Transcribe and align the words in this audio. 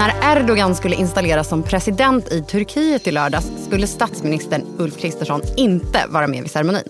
När 0.00 0.36
Erdogan 0.36 0.74
skulle 0.74 0.96
installeras 0.96 1.48
som 1.48 1.62
president 1.62 2.32
i 2.32 2.42
Turkiet 2.42 3.06
i 3.06 3.10
lördags 3.10 3.50
skulle 3.66 3.86
statsministern 3.86 4.66
Ulf 4.78 4.96
Kristersson 4.96 5.40
inte 5.56 6.04
vara 6.08 6.26
med 6.26 6.42
vid 6.42 6.50
ceremonin. 6.50 6.84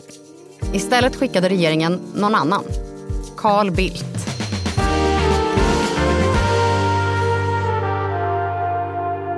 Istället 0.73 1.17
skickade 1.17 1.49
regeringen 1.49 2.01
någon 2.15 2.35
annan. 2.35 2.65
Carl 3.37 3.71
Bildt. 3.71 4.27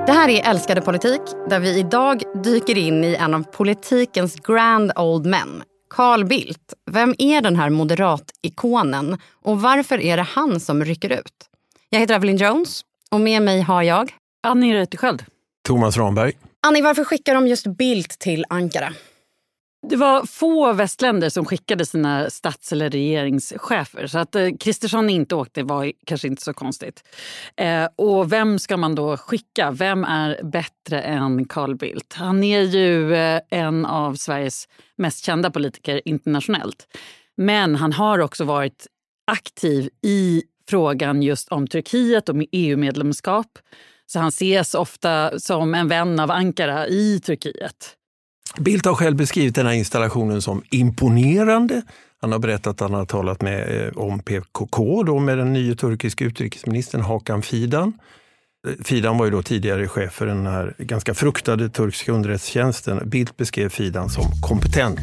Det 0.07 0.13
här 0.13 0.29
är 0.29 0.51
Älskade 0.51 0.81
politik 0.81 1.21
där 1.49 1.61
vi 1.61 1.79
idag 1.79 2.23
dyker 2.45 2.79
in 2.79 3.05
i 3.05 3.15
en 3.15 3.35
av 3.35 3.43
politikens 3.43 4.37
grand 4.37 4.93
old 4.97 5.27
men. 5.27 5.63
Carl 5.91 6.25
Bildt. 6.25 6.75
Vem 6.91 7.15
är 7.19 7.41
den 7.41 7.57
här 7.57 7.71
moderatikonen 7.71 9.19
och 9.43 9.61
varför 9.61 10.01
är 10.01 10.17
det 10.17 10.23
han 10.23 10.61
som 10.61 10.85
rycker 10.85 11.13
ut? 11.13 11.49
Jag 11.91 12.01
heter 12.01 12.15
Evelyn 12.15 12.37
Jones 12.37 12.83
och 13.13 13.21
med 13.21 13.43
mig 13.43 13.61
har 13.61 13.83
jag... 13.83 14.15
Annie 14.47 14.75
Reuterskiöld. 14.75 15.25
Thomas 15.67 15.97
Ramberg. 15.97 16.33
Annie, 16.67 16.83
varför 16.83 17.05
skickar 17.05 17.35
de 17.35 17.47
just 17.47 17.67
Bildt 17.67 18.19
till 18.19 18.45
Ankara? 18.49 18.93
Det 19.89 19.97
var 19.97 20.27
få 20.27 20.73
västländer 20.73 21.29
som 21.29 21.45
skickade 21.45 21.87
sina 21.87 22.31
stats 22.31 22.73
eller 22.73 22.91
regeringschefer. 22.91 24.07
Så 24.07 24.19
att 24.19 24.35
eh, 24.35 24.49
Kristersson 24.61 25.11
inte 25.11 25.35
åkte 25.35 25.63
var 25.63 25.93
kanske 26.07 26.29
inte 26.29 26.43
så 26.43 26.53
konstigt. 26.53 27.05
Eh, 27.57 27.89
och 27.97 28.33
vem 28.33 28.59
ska 28.59 28.77
man 28.77 28.95
då 28.95 29.17
skicka? 29.17 29.71
Vem 29.71 30.05
är 30.05 30.41
bättre 30.43 31.03
än 31.03 31.45
Carl 31.45 31.77
Bildt? 31.77 32.13
Han 32.13 32.45
är 32.45 32.61
ju 32.61 33.15
eh, 33.15 33.41
en 33.51 33.87
av 33.87 34.15
Sveriges 34.15 34.69
mest 34.97 35.25
kända 35.25 35.51
politiker 35.51 36.03
internationellt. 36.05 36.87
Men 37.37 37.75
han 37.75 37.93
har 37.93 38.19
också 38.19 38.45
varit 38.45 38.87
aktiv 39.27 39.91
i 40.03 40.43
frågan 40.69 41.23
just 41.23 41.49
om 41.49 41.67
Turkiet 41.67 42.29
och 42.29 42.37
EU-medlemskap. 42.53 43.47
Så 44.07 44.19
han 44.19 44.29
ses 44.29 44.75
ofta 44.75 45.41
som 45.41 45.75
en 45.75 45.89
vän 45.89 46.21
av 46.21 46.31
Ankara 46.31 46.87
i 46.87 47.21
Turkiet. 47.21 47.97
Bildt 48.59 48.87
har 48.87 48.95
själv 48.95 49.17
beskrivit 49.17 49.55
den 49.55 49.67
här 49.67 49.73
installationen 49.73 50.43
som 50.43 50.63
imponerande. 50.71 51.83
Han 52.21 52.33
har 52.33 52.39
berättat 52.39 52.67
att 52.67 52.81
han 52.81 52.95
har 52.95 53.07
talat 53.07 53.43
med, 53.43 53.87
eh, 53.87 53.99
om 53.99 54.21
PKK 54.21 55.03
då 55.03 55.19
med 55.19 55.39
den 55.39 55.53
nya 55.53 55.75
turkiska 55.75 56.25
utrikesministern 56.25 57.01
Hakan 57.01 57.43
Fidan. 57.43 57.93
Eh, 58.69 58.85
Fidan 58.85 59.19
var 59.19 59.25
ju 59.25 59.31
då 59.31 59.43
tidigare 59.43 59.89
chef 59.89 60.13
för 60.13 60.27
den 60.27 60.47
här 60.47 60.75
ganska 60.79 61.15
fruktade 61.15 61.69
turkiska 61.69 62.13
underrättelsetjänsten. 62.13 63.09
Bildt 63.09 63.37
beskrev 63.37 63.69
Fidan 63.69 64.09
som 64.09 64.25
kompetent. 64.49 65.01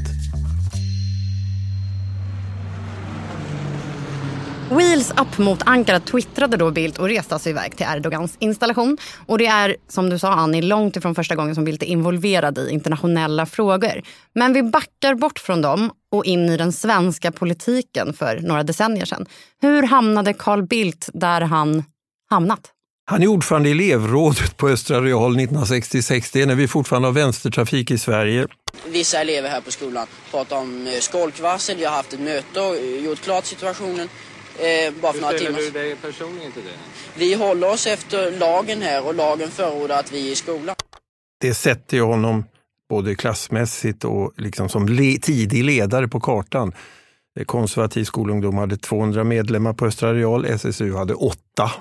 Wheels 4.71 5.11
up 5.11 5.37
mot 5.37 5.59
Ankara 5.65 5.99
twittrade 5.99 6.57
då 6.57 6.71
Bildt 6.71 6.97
och 6.97 7.07
reste 7.07 7.33
alltså 7.33 7.49
iväg 7.49 7.77
till 7.77 7.85
Erdogans 7.89 8.35
installation. 8.39 8.97
Och 9.25 9.37
det 9.37 9.45
är, 9.45 9.75
som 9.87 10.09
du 10.09 10.19
sa 10.19 10.31
Annie, 10.31 10.61
långt 10.61 10.95
ifrån 10.95 11.15
första 11.15 11.35
gången 11.35 11.55
som 11.55 11.63
Bildt 11.63 11.83
är 11.83 11.87
involverad 11.87 12.57
i 12.57 12.69
internationella 12.69 13.45
frågor. 13.45 14.01
Men 14.33 14.53
vi 14.53 14.63
backar 14.63 15.15
bort 15.15 15.39
från 15.39 15.61
dem 15.61 15.91
och 16.11 16.25
in 16.25 16.49
i 16.49 16.57
den 16.57 16.73
svenska 16.73 17.31
politiken 17.31 18.13
för 18.13 18.39
några 18.39 18.63
decennier 18.63 19.05
sedan. 19.05 19.25
Hur 19.61 19.83
hamnade 19.83 20.33
Carl 20.33 20.63
Bildt 20.63 21.09
där 21.13 21.41
han 21.41 21.83
hamnat? 22.29 22.61
Han 23.05 23.23
är 23.23 23.27
ordförande 23.27 23.69
i 23.69 23.71
elevrådet 23.71 24.57
på 24.57 24.69
Östra 24.69 25.01
Real 25.01 25.31
1966. 25.31 26.31
Det 26.31 26.41
är 26.41 26.45
när 26.45 26.55
vi 26.55 26.67
fortfarande 26.67 27.07
har 27.07 27.13
vänstertrafik 27.13 27.91
i 27.91 27.97
Sverige. 27.97 28.47
Vissa 28.87 29.21
elever 29.21 29.49
här 29.49 29.61
på 29.61 29.71
skolan 29.71 30.07
pratar 30.31 30.57
om 30.57 30.87
eh, 30.87 30.93
skolkvarsel. 30.93 31.77
Vi 31.77 31.85
har 31.85 31.91
haft 31.91 32.13
ett 32.13 32.19
möte 32.19 32.61
och 32.61 32.75
eh, 32.75 33.05
gjort 33.05 33.21
klart 33.21 33.45
situationen. 33.45 34.09
Eh, 34.59 34.93
bara 35.01 35.13
för 35.13 35.21
några 35.21 35.37
timmar. 35.37 35.51
Hur 35.51 35.69
ställer 35.69 35.83
du 35.83 35.87
dig 35.87 35.95
personligen 35.95 36.51
till 36.51 36.63
det? 36.63 37.19
Vi 37.19 37.33
håller 37.33 37.69
oss 37.69 37.87
efter 37.87 38.31
lagen 38.31 38.81
här 38.81 39.07
och 39.07 39.15
lagen 39.15 39.51
förordar 39.51 39.99
att 39.99 40.11
vi 40.11 40.27
är 40.27 40.31
i 40.31 40.35
skolan. 40.35 40.75
Det 41.41 41.53
sätter 41.53 41.97
ju 41.97 42.03
honom 42.03 42.43
både 42.89 43.15
klassmässigt 43.15 44.05
och 44.05 44.33
liksom 44.37 44.69
som 44.69 44.87
le 44.87 45.17
tidig 45.17 45.63
ledare 45.63 46.07
på 46.07 46.19
kartan. 46.19 46.73
Konservativ 47.45 48.03
skolungdom 48.03 48.57
hade 48.57 48.77
200 48.77 49.23
medlemmar 49.23 49.73
på 49.73 49.85
Östra 49.85 50.13
Real, 50.13 50.45
SSU 50.45 50.95
hade 50.95 51.13
åtta. 51.13 51.71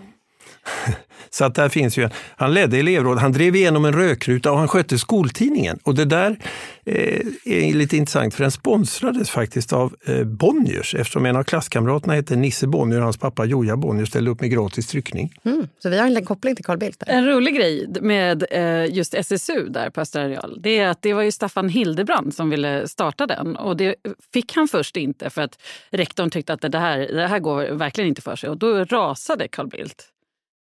Så 1.30 1.44
att 1.44 1.54
där 1.54 1.68
finns 1.68 1.96
ju, 1.96 2.08
han 2.36 2.54
ledde 2.54 2.78
elevråd, 2.78 3.18
han 3.18 3.32
drev 3.32 3.56
igenom 3.56 3.84
en 3.84 3.92
rökruta 3.92 4.52
och 4.52 4.58
han 4.58 4.68
skötte 4.68 4.98
skoltidningen. 4.98 5.78
Och 5.82 5.94
det 5.94 6.04
där 6.04 6.36
eh, 6.84 7.20
är 7.44 7.74
lite 7.74 7.96
intressant 7.96 8.34
för 8.34 8.42
den 8.42 8.50
sponsrades 8.50 9.30
faktiskt 9.30 9.72
av 9.72 9.94
eh, 10.06 10.24
Bonniers 10.24 10.94
eftersom 10.94 11.26
en 11.26 11.36
av 11.36 11.42
klasskamraterna 11.42 12.14
hette 12.14 12.36
Nisse 12.36 12.66
Bonnier 12.66 12.98
och 12.98 13.04
hans 13.04 13.16
pappa 13.16 13.44
Joja 13.44 13.76
Bonnier 13.76 14.06
ställde 14.06 14.30
upp 14.30 14.40
med 14.40 14.50
gratis 14.50 14.86
tryckning. 14.86 15.32
Mm, 15.44 15.68
så 15.78 15.88
vi 15.88 15.98
har 15.98 16.06
en 16.06 16.24
koppling 16.24 16.56
till 16.56 16.64
Carl 16.64 16.78
Bildt. 16.78 17.00
Där. 17.06 17.12
En 17.12 17.26
rolig 17.26 17.56
grej 17.56 17.88
med 18.00 18.44
eh, 18.50 18.94
just 18.94 19.14
SSU 19.14 19.68
där 19.68 19.90
på 19.90 20.00
Östra 20.00 20.28
Real 20.28 20.58
det 20.62 20.78
är 20.78 20.88
att 20.88 21.02
det 21.02 21.14
var 21.14 21.22
ju 21.22 21.32
Staffan 21.32 21.68
Hildebrand 21.68 22.34
som 22.34 22.50
ville 22.50 22.88
starta 22.88 23.26
den. 23.26 23.56
Och 23.56 23.76
det 23.76 23.94
fick 24.32 24.52
han 24.54 24.68
först 24.68 24.96
inte 24.96 25.30
för 25.30 25.42
att 25.42 25.58
rektorn 25.90 26.30
tyckte 26.30 26.52
att 26.52 26.60
det 26.60 26.78
här, 26.78 26.98
det 26.98 27.26
här 27.26 27.38
går 27.38 27.64
verkligen 27.64 28.08
inte 28.08 28.22
för 28.22 28.36
sig. 28.36 28.50
Och 28.50 28.58
då 28.58 28.84
rasade 28.84 29.48
Carl 29.48 29.68
Bildt. 29.68 30.08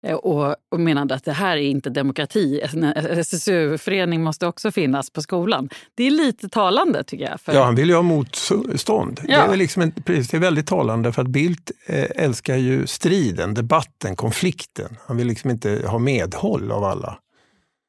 Eh, 0.06 0.14
och, 0.14 0.56
och 0.70 0.80
menade 0.80 1.14
att 1.14 1.24
det 1.24 1.32
här 1.32 1.56
är 1.56 1.60
inte 1.60 1.90
demokrati. 1.90 2.60
En 2.62 2.84
SSU-förening 3.18 4.22
måste 4.22 4.46
också 4.46 4.72
finnas 4.72 5.10
på 5.10 5.22
skolan. 5.22 5.68
Det 5.94 6.04
är 6.04 6.10
lite 6.10 6.48
talande 6.48 7.04
tycker 7.04 7.24
jag. 7.24 7.40
För... 7.40 7.54
Ja, 7.54 7.64
han 7.64 7.74
vill 7.74 7.88
ju 7.88 7.94
ha 7.94 8.02
motstånd. 8.02 9.20
Ja. 9.28 9.46
Det, 9.46 9.52
är 9.52 9.56
liksom 9.56 9.82
en, 9.82 9.92
det 10.06 10.34
är 10.34 10.38
väldigt 10.38 10.66
talande 10.66 11.12
för 11.12 11.22
att 11.22 11.28
Bildt 11.28 11.70
eh, 11.86 12.24
älskar 12.24 12.56
ju 12.56 12.86
striden, 12.86 13.54
debatten, 13.54 14.16
konflikten. 14.16 14.96
Han 15.06 15.16
vill 15.16 15.26
liksom 15.26 15.50
inte 15.50 15.82
ha 15.86 15.98
medhåll 15.98 16.72
av 16.72 16.84
alla. 16.84 17.18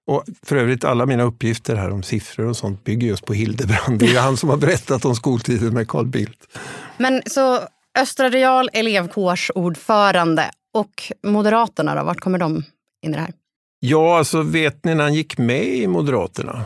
Och 0.08 0.24
för 0.44 0.56
övrigt, 0.56 0.84
alla 0.84 1.06
mina 1.06 1.24
uppgifter 1.24 1.76
här 1.76 1.92
om 1.92 2.04
siffror 2.04 2.46
och 2.46 2.58
sånt 2.58 2.84
bygger 2.84 3.08
just 3.08 3.26
på 3.26 3.34
Hildebrand. 3.34 4.00
Det 4.00 4.16
är 4.16 4.22
han 4.22 4.38
som 4.38 4.50
har 4.50 4.58
berättat 4.58 5.06
om 5.06 5.16
skoltiden 5.16 5.74
med 5.74 5.88
Carl 5.88 6.06
Bildt. 6.06 6.58
Men 6.98 7.22
så 7.26 7.60
Östra 7.98 8.30
Real 8.30 8.70
elevkårsordförande 8.74 10.52
och 10.78 11.12
Moderaterna 11.24 11.96
då, 11.96 12.04
vart 12.04 12.20
kommer 12.20 12.38
de 12.40 12.56
in 13.02 13.12
i 13.12 13.14
det 13.14 13.20
här? 13.22 13.34
Ja, 13.80 14.18
alltså 14.18 14.42
vet 14.42 14.86
ni 14.86 14.96
när 14.96 15.04
han 15.04 15.14
gick 15.14 15.38
med 15.38 15.66
i 15.68 15.88
Moderaterna? 15.88 16.66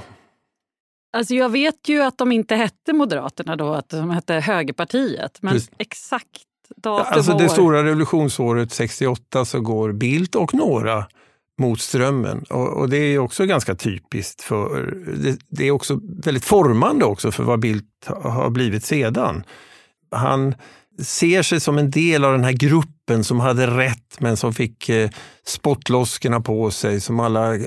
Alltså 1.18 1.34
jag 1.34 1.50
vet 1.50 1.90
ju 1.90 2.02
att 2.04 2.18
de 2.18 2.32
inte 2.32 2.56
hette 2.56 2.94
Moderaterna 2.94 3.56
då, 3.56 3.74
att 3.74 3.90
de 3.90 4.10
hette 4.10 4.34
Högerpartiet. 4.34 5.38
Men 5.42 5.54
Precis. 5.54 5.72
exakt 5.78 6.28
datum 6.76 7.06
Alltså 7.16 7.38
det 7.38 7.44
år. 7.46 7.50
stora 7.50 7.84
revolutionsåret 7.84 8.72
68 8.72 9.46
så 9.46 9.60
går 9.62 9.92
Bildt 9.92 10.36
och 10.36 10.54
några 10.54 11.06
mot 11.62 11.82
strömmen. 11.82 12.44
Och, 12.50 12.68
och 12.78 12.90
det 12.90 12.98
är 12.98 13.20
också 13.20 13.46
ganska 13.46 13.76
typiskt 13.76 14.42
för, 14.42 14.96
det, 15.18 15.38
det 15.50 15.68
är 15.68 15.72
också 15.72 16.00
väldigt 16.24 16.46
formande 16.46 17.06
också 17.06 17.32
för 17.32 17.44
vad 17.44 17.60
Bildt 17.60 17.86
ha- 18.08 18.30
har 18.30 18.50
blivit 18.50 18.86
sedan. 18.86 19.44
Han 20.12 20.56
ser 21.00 21.42
sig 21.44 21.60
som 21.60 21.78
en 21.78 21.92
del 21.92 22.26
av 22.26 22.32
den 22.32 22.44
här 22.44 22.52
gruppen 22.52 22.92
som 23.24 23.40
hade 23.40 23.68
rätt 23.68 24.20
men 24.20 24.38
som 24.38 24.54
fick 24.54 24.90
eh, 24.90 25.10
spottloskorna 25.46 26.42
på 26.42 26.72
sig, 26.72 27.02
som 27.02 27.20
alla 27.20 27.56
eh, 27.56 27.62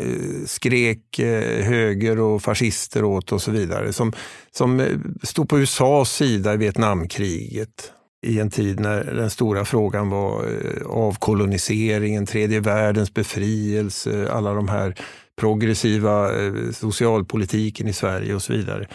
skrek 0.47 1.19
eh, 1.19 1.65
höger 1.65 2.21
och 2.21 2.43
fascister 2.43 3.05
åt 3.05 3.33
och 3.33 3.43
så 3.43 3.51
vidare. 3.51 3.93
Som, 3.93 4.13
som 4.51 4.81
eh, 4.81 4.87
stod 5.23 5.49
på 5.49 5.59
USAs 5.59 6.13
sida 6.13 6.55
i 6.55 6.57
Vietnamkriget 6.57 7.93
i 8.25 8.41
en 8.41 8.51
tid 8.51 8.81
när 8.81 9.05
den 9.05 9.31
stora 9.31 9.65
frågan 9.65 10.11
var 10.11 10.45
eh, 10.45 10.87
avkoloniseringen, 10.87 12.27
tredje 12.27 12.61
världens 12.61 13.15
befrielse, 13.15 14.29
alla 14.33 14.55
de 14.55 14.69
här 14.69 14.95
progressiva 15.37 16.43
eh, 16.45 16.53
socialpolitiken 16.73 17.89
i 17.89 17.93
Sverige 17.93 18.35
och 18.35 18.43
så 18.43 18.53
vidare. 18.53 18.89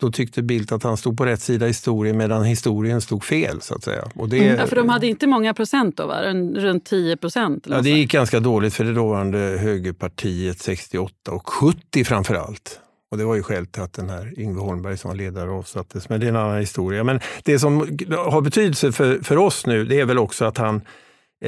Då 0.00 0.10
tyckte 0.10 0.42
Bildt 0.42 0.72
att 0.72 0.82
han 0.82 0.96
stod 0.96 1.16
på 1.18 1.26
rätt 1.26 1.40
sida 1.42 1.64
i 1.66 1.68
historien 1.68 2.16
medan 2.16 2.44
historien 2.44 3.00
stod 3.00 3.24
fel. 3.24 3.60
så 3.60 3.74
att 3.74 3.84
säga. 3.84 4.04
Och 4.14 4.28
det, 4.28 4.36
Ja, 4.36 4.66
för 4.66 4.76
de 4.76 4.88
hade 4.88 5.06
inte 5.06 5.26
många 5.26 5.54
procent 5.54 5.96
då, 5.96 6.06
va? 6.06 6.22
Runt 6.54 6.86
10 6.86 7.16
procent? 7.16 7.66
ja, 7.68 7.80
det 7.80 7.90
gick 7.90 8.12
ganska 8.12 8.40
dåligt 8.40 8.74
för 8.74 8.84
det 8.84 8.92
dåvarande 8.92 9.38
högerpartiet 9.38 10.58
68 10.58 11.30
och 11.30 11.48
70 11.48 12.04
framför 12.04 12.34
allt. 12.34 12.80
Och 13.10 13.18
det 13.18 13.24
var 13.24 13.34
ju 13.34 13.42
skälet 13.42 13.72
till 13.72 13.82
att 13.82 13.92
den 13.92 14.10
här 14.10 14.40
Yngve 14.40 14.60
Holmberg 14.60 14.96
som 14.96 15.08
var 15.08 15.16
ledare 15.16 15.50
avsattes. 15.50 16.08
Men 16.08 16.20
det 16.20 16.26
är 16.26 16.28
en 16.28 16.36
annan 16.36 16.60
historia. 16.60 17.04
Men 17.04 17.20
det 17.42 17.58
som 17.58 17.78
har 18.10 18.40
betydelse 18.40 18.92
för, 18.92 19.18
för 19.22 19.36
oss 19.36 19.66
nu 19.66 19.84
det 19.84 20.00
är 20.00 20.04
väl 20.04 20.18
också 20.18 20.44
att 20.44 20.58
han 20.58 20.80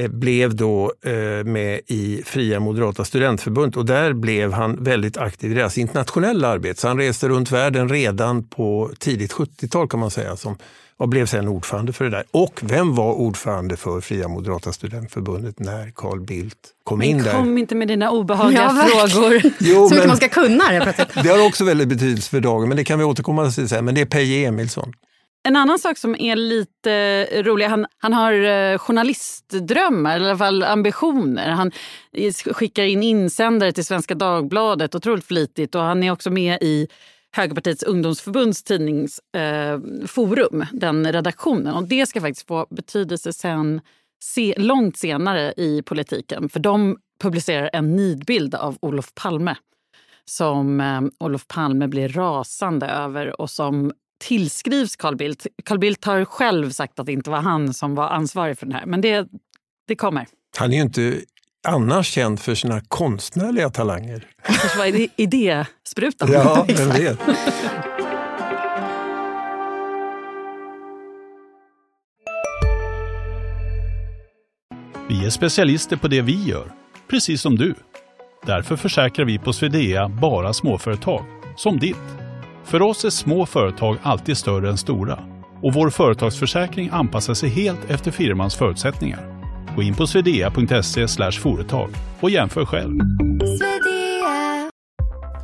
blev 0.09 0.55
då 0.55 0.93
eh, 1.05 1.11
med 1.45 1.79
i 1.87 2.21
Fria 2.25 2.59
Moderata 2.59 3.05
Studentförbundet 3.05 3.77
och 3.77 3.85
där 3.85 4.13
blev 4.13 4.51
han 4.53 4.83
väldigt 4.83 5.17
aktiv 5.17 5.51
i 5.51 5.55
deras 5.55 5.77
internationella 5.77 6.47
arbete. 6.47 6.81
Så 6.81 6.87
han 6.87 6.97
reste 6.97 7.27
runt 7.29 7.51
världen 7.51 7.89
redan 7.89 8.43
på 8.43 8.91
tidigt 8.99 9.33
70-tal 9.33 9.87
kan 9.89 9.99
man 9.99 10.11
säga 10.11 10.35
som, 10.37 10.57
och 10.97 11.09
blev 11.09 11.25
sen 11.25 11.47
ordförande 11.47 11.93
för 11.93 12.05
det 12.05 12.11
där. 12.11 12.23
Och 12.31 12.59
vem 12.63 12.95
var 12.95 13.13
ordförande 13.13 13.77
för 13.77 14.01
Fria 14.01 14.27
Moderata 14.27 14.71
Studentförbundet 14.73 15.59
när 15.59 15.91
Carl 15.95 16.19
Bildt 16.21 16.55
kom 16.83 17.01
in 17.01 17.15
Men 17.15 17.25
där? 17.25 17.31
kom 17.33 17.57
inte 17.57 17.75
med 17.75 17.87
dina 17.87 18.11
obehagliga 18.11 18.61
Ja, 18.91 19.07
frågor. 19.07 19.41
Jo, 19.59 19.75
Så 19.75 19.83
mycket 19.83 19.97
men- 19.99 20.07
man 20.07 20.17
ska 20.17 20.27
kunna 20.29 20.71
det 20.71 20.81
plötsligt. 20.81 21.23
Det 21.23 21.29
har 21.29 21.47
också 21.47 21.63
väldigt 21.65 21.87
betydelse 21.87 22.29
för 22.29 22.39
dagen, 22.39 22.67
men 22.69 22.77
det 22.77 22.83
kan 22.83 22.99
vi 22.99 23.05
återkomma 23.05 23.51
till 23.51 23.69
sen. 23.69 23.85
Men 23.85 23.95
det 23.95 24.01
är 24.01 24.05
Peje 24.05 24.47
Emilsson. 24.47 24.93
En 25.47 25.55
annan 25.55 25.79
sak 25.79 25.97
som 25.97 26.15
är 26.19 26.35
lite 26.35 27.25
rolig, 27.43 27.65
han, 27.65 27.85
han 27.97 28.13
har 28.13 28.33
eh, 28.33 28.77
journalistdrömmar, 28.77 30.15
eller 30.15 30.25
i 30.25 30.29
alla 30.29 30.37
fall 30.37 30.63
ambitioner. 30.63 31.49
Han 31.49 31.71
skickar 32.45 32.83
in 32.83 33.03
insändare 33.03 33.71
till 33.71 33.85
Svenska 33.85 34.15
Dagbladet 34.15 34.95
otroligt 34.95 35.25
flitigt 35.25 35.75
och 35.75 35.81
han 35.81 36.03
är 36.03 36.11
också 36.11 36.29
med 36.29 36.57
i 36.61 36.87
Högerpartiets 37.31 37.83
ungdomsförbunds 37.83 38.63
tidningsforum, 38.63 40.61
eh, 40.61 40.67
den 40.71 41.11
redaktionen. 41.11 41.73
Och 41.73 41.87
det 41.87 42.05
ska 42.05 42.21
faktiskt 42.21 42.47
få 42.47 42.67
betydelse 42.69 43.33
sen, 43.33 43.81
se, 44.23 44.53
långt 44.57 44.97
senare 44.97 45.53
i 45.57 45.81
politiken. 45.85 46.49
För 46.49 46.59
de 46.59 46.97
publicerar 47.21 47.69
en 47.73 47.95
nidbild 47.95 48.55
av 48.55 48.77
Olof 48.81 49.13
Palme 49.13 49.55
som 50.25 50.81
eh, 50.81 51.01
Olof 51.19 51.47
Palme 51.47 51.87
blir 51.87 52.09
rasande 52.09 52.87
över 52.87 53.41
och 53.41 53.49
som 53.49 53.91
tillskrivs 54.19 54.95
Carl 54.95 55.15
Bildt. 55.15 55.47
Carl 55.65 55.79
Bildt 55.79 56.05
har 56.05 56.25
själv 56.25 56.69
sagt 56.69 56.99
att 56.99 57.05
det 57.05 57.11
inte 57.11 57.29
var 57.29 57.41
han 57.41 57.73
som 57.73 57.95
var 57.95 58.09
ansvarig 58.09 58.57
för 58.57 58.65
det 58.65 58.73
här, 58.73 58.85
men 58.85 59.01
det, 59.01 59.27
det 59.87 59.95
kommer. 59.95 60.27
Han 60.57 60.71
är 60.71 60.75
ju 60.75 60.81
inte 60.81 61.21
annars 61.67 62.07
känd 62.07 62.39
för 62.39 62.55
sina 62.55 62.81
konstnärliga 62.81 63.69
talanger. 63.69 64.27
Kanske 64.43 64.77
var 64.77 65.07
idésprutan. 65.15 66.31
Ja, 66.31 66.65
vem 66.77 66.89
vet. 66.89 67.19
Vi 75.09 75.25
är 75.25 75.29
specialister 75.29 75.97
på 75.97 76.07
det 76.07 76.21
vi 76.21 76.43
gör, 76.43 76.71
precis 77.07 77.41
som 77.41 77.55
du. 77.55 77.75
Därför 78.45 78.75
försäkrar 78.75 79.25
vi 79.25 79.39
på 79.39 79.53
Swedea 79.53 80.09
bara 80.09 80.53
småföretag, 80.53 81.25
som 81.55 81.79
ditt. 81.79 82.26
För 82.67 82.81
oss 82.81 83.05
är 83.05 83.09
små 83.09 83.45
företag 83.45 83.97
alltid 84.03 84.37
större 84.37 84.69
än 84.69 84.77
stora 84.77 85.19
och 85.63 85.73
vår 85.73 85.89
företagsförsäkring 85.89 86.89
anpassar 86.91 87.33
sig 87.33 87.49
helt 87.49 87.89
efter 87.89 88.11
firmans 88.11 88.55
förutsättningar. 88.55 89.19
Gå 89.75 89.81
in 89.81 89.95
på 89.95 90.07
swedea.se 90.07 91.31
företag 91.31 91.89
och 92.19 92.29
jämför 92.29 92.65
själv. 92.65 92.99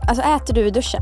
Alltså 0.07 0.23
äter 0.23 0.53
du 0.53 0.61
i 0.61 0.71
duschen? 0.71 1.01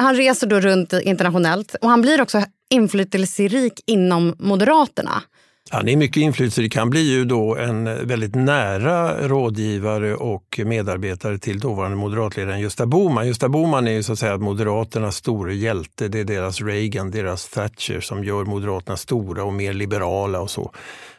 Han 0.00 0.16
reser 0.16 0.46
då 0.46 0.60
runt 0.60 0.92
internationellt 0.92 1.74
och 1.80 1.88
han 1.88 2.00
blir 2.00 2.20
också 2.20 2.42
inflytelserik 2.70 3.80
inom 3.86 4.34
Moderaterna. 4.38 5.22
Han 5.70 5.88
är 5.88 5.96
mycket 5.96 6.16
inflytelserik. 6.16 6.76
Han 6.76 6.90
blir 6.90 7.10
ju 7.10 7.24
då 7.24 7.56
en 7.56 7.84
väldigt 7.84 8.34
nära 8.34 9.28
rådgivare 9.28 10.14
och 10.14 10.60
medarbetare 10.64 11.38
till 11.38 11.58
dåvarande 11.58 11.96
moderatledaren 11.96 12.60
Gösta 12.60 12.86
Bohman. 12.86 13.26
Gösta 13.26 13.48
Bohman 13.48 13.88
är 13.88 13.92
ju 13.92 14.02
så 14.02 14.12
att 14.12 14.18
säga 14.18 14.38
Moderaternas 14.38 15.16
store 15.16 15.54
hjälte. 15.54 16.08
Det 16.08 16.20
är 16.20 16.24
deras 16.24 16.60
Reagan, 16.60 17.10
deras 17.10 17.48
Thatcher 17.48 18.00
som 18.00 18.24
gör 18.24 18.44
Moderaterna 18.44 18.96
stora 18.96 19.44
och 19.44 19.52
mer 19.52 19.72
liberala 19.72 20.40
och 20.40 20.50
så. 20.50 20.72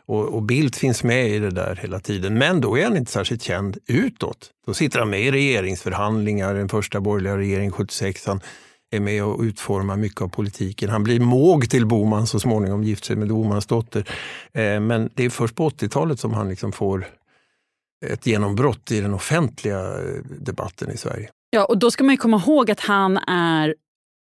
Och, 0.05 0.33
och 0.33 0.43
Bildt 0.43 0.77
finns 0.77 1.03
med 1.03 1.29
i 1.29 1.39
det 1.39 1.51
där 1.51 1.79
hela 1.81 1.99
tiden. 1.99 2.37
Men 2.37 2.61
då 2.61 2.77
är 2.77 2.83
han 2.83 2.97
inte 2.97 3.11
särskilt 3.11 3.43
känd 3.43 3.77
utåt. 3.87 4.49
Då 4.65 4.73
sitter 4.73 4.99
han 4.99 5.09
med 5.09 5.21
i 5.21 5.31
regeringsförhandlingar, 5.31 6.53
den 6.53 6.69
första 6.69 7.01
borgerliga 7.01 7.37
regeringen 7.37 7.71
76. 7.71 8.27
Är 8.93 8.99
med 8.99 9.23
och 9.23 9.41
utformar 9.41 9.97
mycket 9.97 10.21
av 10.21 10.27
politiken. 10.27 10.89
Han 10.89 11.03
blir 11.03 11.19
måg 11.19 11.69
till 11.69 11.85
Boman 11.85 12.27
så 12.27 12.39
småningom, 12.39 12.83
gift 12.83 13.05
sig 13.05 13.15
med 13.15 13.27
Bomans 13.27 13.65
dotter. 13.65 14.09
Eh, 14.53 14.79
men 14.79 15.09
det 15.13 15.25
är 15.25 15.29
först 15.29 15.55
på 15.55 15.69
80-talet 15.69 16.19
som 16.19 16.33
han 16.33 16.49
liksom 16.49 16.71
får 16.71 17.07
ett 18.05 18.27
genombrott 18.27 18.91
i 18.91 19.01
den 19.01 19.13
offentliga 19.13 19.79
eh, 19.79 20.23
debatten 20.39 20.91
i 20.91 20.97
Sverige. 20.97 21.29
Ja, 21.49 21.65
och 21.65 21.77
då 21.77 21.91
ska 21.91 22.03
man 22.03 22.17
komma 22.17 22.37
ihåg 22.45 22.71
att 22.71 22.79
han 22.79 23.17
är 23.17 23.75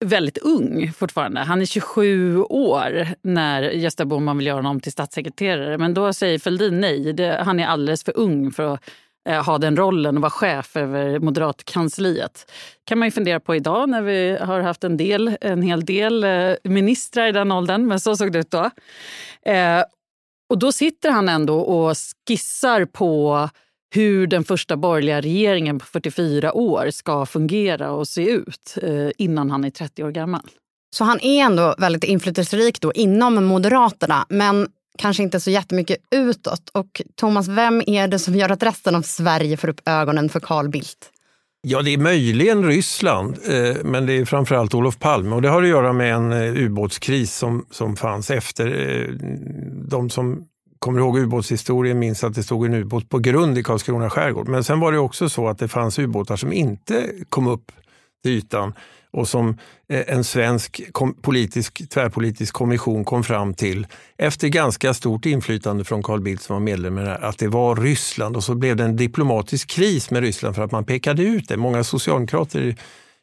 väldigt 0.05 0.37
ung 0.37 0.93
fortfarande. 0.93 1.39
Han 1.39 1.61
är 1.61 1.65
27 1.65 2.41
år 2.41 3.07
när 3.21 3.61
Gösta 3.61 4.05
Bohman 4.05 4.37
vill 4.37 4.47
göra 4.47 4.57
honom 4.57 4.79
till 4.79 4.91
statssekreterare. 4.91 5.77
Men 5.77 5.93
då 5.93 6.13
säger 6.13 6.39
Fälldin 6.39 6.81
nej. 6.81 7.13
Det, 7.13 7.41
han 7.45 7.59
är 7.59 7.67
alldeles 7.67 8.03
för 8.03 8.17
ung 8.17 8.51
för 8.51 8.73
att 8.73 8.83
Eh, 9.29 9.45
ha 9.45 9.57
den 9.57 9.77
rollen 9.77 10.15
och 10.15 10.21
vara 10.21 10.29
chef 10.29 10.77
över 10.77 11.19
moderatkansliet. 11.19 12.51
kan 12.83 12.99
man 12.99 13.07
ju 13.07 13.11
fundera 13.11 13.39
på 13.39 13.55
idag 13.55 13.89
när 13.89 14.01
vi 14.01 14.37
har 14.41 14.59
haft 14.59 14.83
en, 14.83 14.97
del, 14.97 15.37
en 15.41 15.61
hel 15.61 15.85
del 15.85 16.23
eh, 16.23 16.53
ministrar 16.63 17.27
i 17.27 17.31
den 17.31 17.51
åldern. 17.51 17.87
Men 17.87 17.99
så 17.99 18.17
såg 18.17 18.31
det 18.31 18.39
ut 18.39 18.51
då. 18.51 18.69
Eh, 19.51 19.83
och 20.49 20.59
då 20.59 20.71
sitter 20.71 21.11
han 21.11 21.29
ändå 21.29 21.59
och 21.59 21.95
skissar 22.27 22.85
på 22.85 23.49
hur 23.95 24.27
den 24.27 24.43
första 24.43 24.77
borgerliga 24.77 25.21
regeringen 25.21 25.79
på 25.79 25.85
44 25.85 26.53
år 26.53 26.89
ska 26.89 27.25
fungera 27.25 27.91
och 27.91 28.07
se 28.07 28.29
ut 28.29 28.75
innan 29.17 29.51
han 29.51 29.63
är 29.63 29.69
30 29.69 30.03
år 30.03 30.11
gammal. 30.11 30.49
Så 30.95 31.03
han 31.03 31.19
är 31.21 31.43
ändå 31.43 31.75
väldigt 31.77 32.03
inflytelserik 32.03 32.81
då 32.81 32.93
inom 32.93 33.45
Moderaterna 33.45 34.25
men 34.29 34.67
kanske 34.97 35.23
inte 35.23 35.39
så 35.39 35.51
jättemycket 35.51 35.97
utåt. 36.11 36.69
Och 36.71 37.01
Thomas, 37.15 37.47
vem 37.47 37.81
är 37.87 38.07
det 38.07 38.19
som 38.19 38.35
gör 38.35 38.49
att 38.49 38.63
resten 38.63 38.95
av 38.95 39.01
Sverige 39.01 39.57
får 39.57 39.69
upp 39.69 39.81
ögonen 39.85 40.29
för 40.29 40.39
Carl 40.39 40.69
Bildt? 40.69 41.11
Ja, 41.67 41.81
det 41.81 41.93
är 41.93 41.97
möjligen 41.97 42.65
Ryssland, 42.65 43.37
eh, 43.47 43.75
men 43.83 44.05
det 44.05 44.13
är 44.13 44.25
framförallt 44.25 44.73
Olof 44.73 44.99
Palme. 44.99 45.35
Och 45.35 45.41
det 45.41 45.49
har 45.49 45.63
att 45.63 45.69
göra 45.69 45.93
med 45.93 46.13
en 46.13 46.31
eh, 46.31 46.63
ubåtskris 46.63 47.35
som, 47.35 47.65
som 47.71 47.95
fanns 47.95 48.31
efter. 48.31 48.67
Eh, 48.67 49.09
de 49.89 50.09
som 50.09 50.45
kommer 50.79 50.99
ihåg 50.99 51.17
ubåtshistorien 51.17 51.99
minns 51.99 52.23
att 52.23 52.33
det 52.33 52.43
stod 52.43 52.65
en 52.65 52.73
ubåt 52.73 53.09
på 53.09 53.19
grund 53.19 53.57
i 53.57 53.63
Karlskrona 53.63 54.09
skärgård. 54.09 54.47
Men 54.47 54.63
sen 54.63 54.79
var 54.79 54.91
det 54.91 54.97
också 54.97 55.29
så 55.29 55.47
att 55.47 55.59
det 55.59 55.67
fanns 55.67 55.99
ubåtar 55.99 56.35
som 56.35 56.53
inte 56.53 57.09
kom 57.29 57.47
upp 57.47 57.71
till 58.23 58.31
ytan 58.31 58.73
och 59.15 59.27
som 59.27 59.49
eh, 59.89 60.03
en 60.07 60.23
svensk 60.23 60.81
politisk, 61.21 61.89
tvärpolitisk 61.89 62.53
kommission 62.53 63.05
kom 63.05 63.23
fram 63.23 63.53
till 63.53 63.87
efter 64.17 64.47
ganska 64.47 64.93
stort 64.93 65.25
inflytande 65.25 65.83
från 65.83 66.03
Carl 66.03 66.21
Bildt 66.21 66.43
som 66.43 66.53
var 66.53 66.59
medlem 66.59 66.97
i 66.97 67.01
det 67.01 67.07
här, 67.07 67.23
att 67.23 67.37
det 67.37 67.47
var 67.47 67.75
Ryssland 67.75 68.35
och 68.35 68.43
så 68.43 68.55
blev 68.55 68.75
det 68.75 68.83
en 68.83 68.95
diplomatisk 68.95 69.69
kris 69.69 70.11
med 70.11 70.21
Ryssland 70.21 70.55
för 70.55 70.63
att 70.63 70.71
man 70.71 70.85
pekade 70.85 71.23
ut 71.23 71.47
det. 71.47 71.57
Många 71.57 71.83
socialdemokrater 71.83 72.75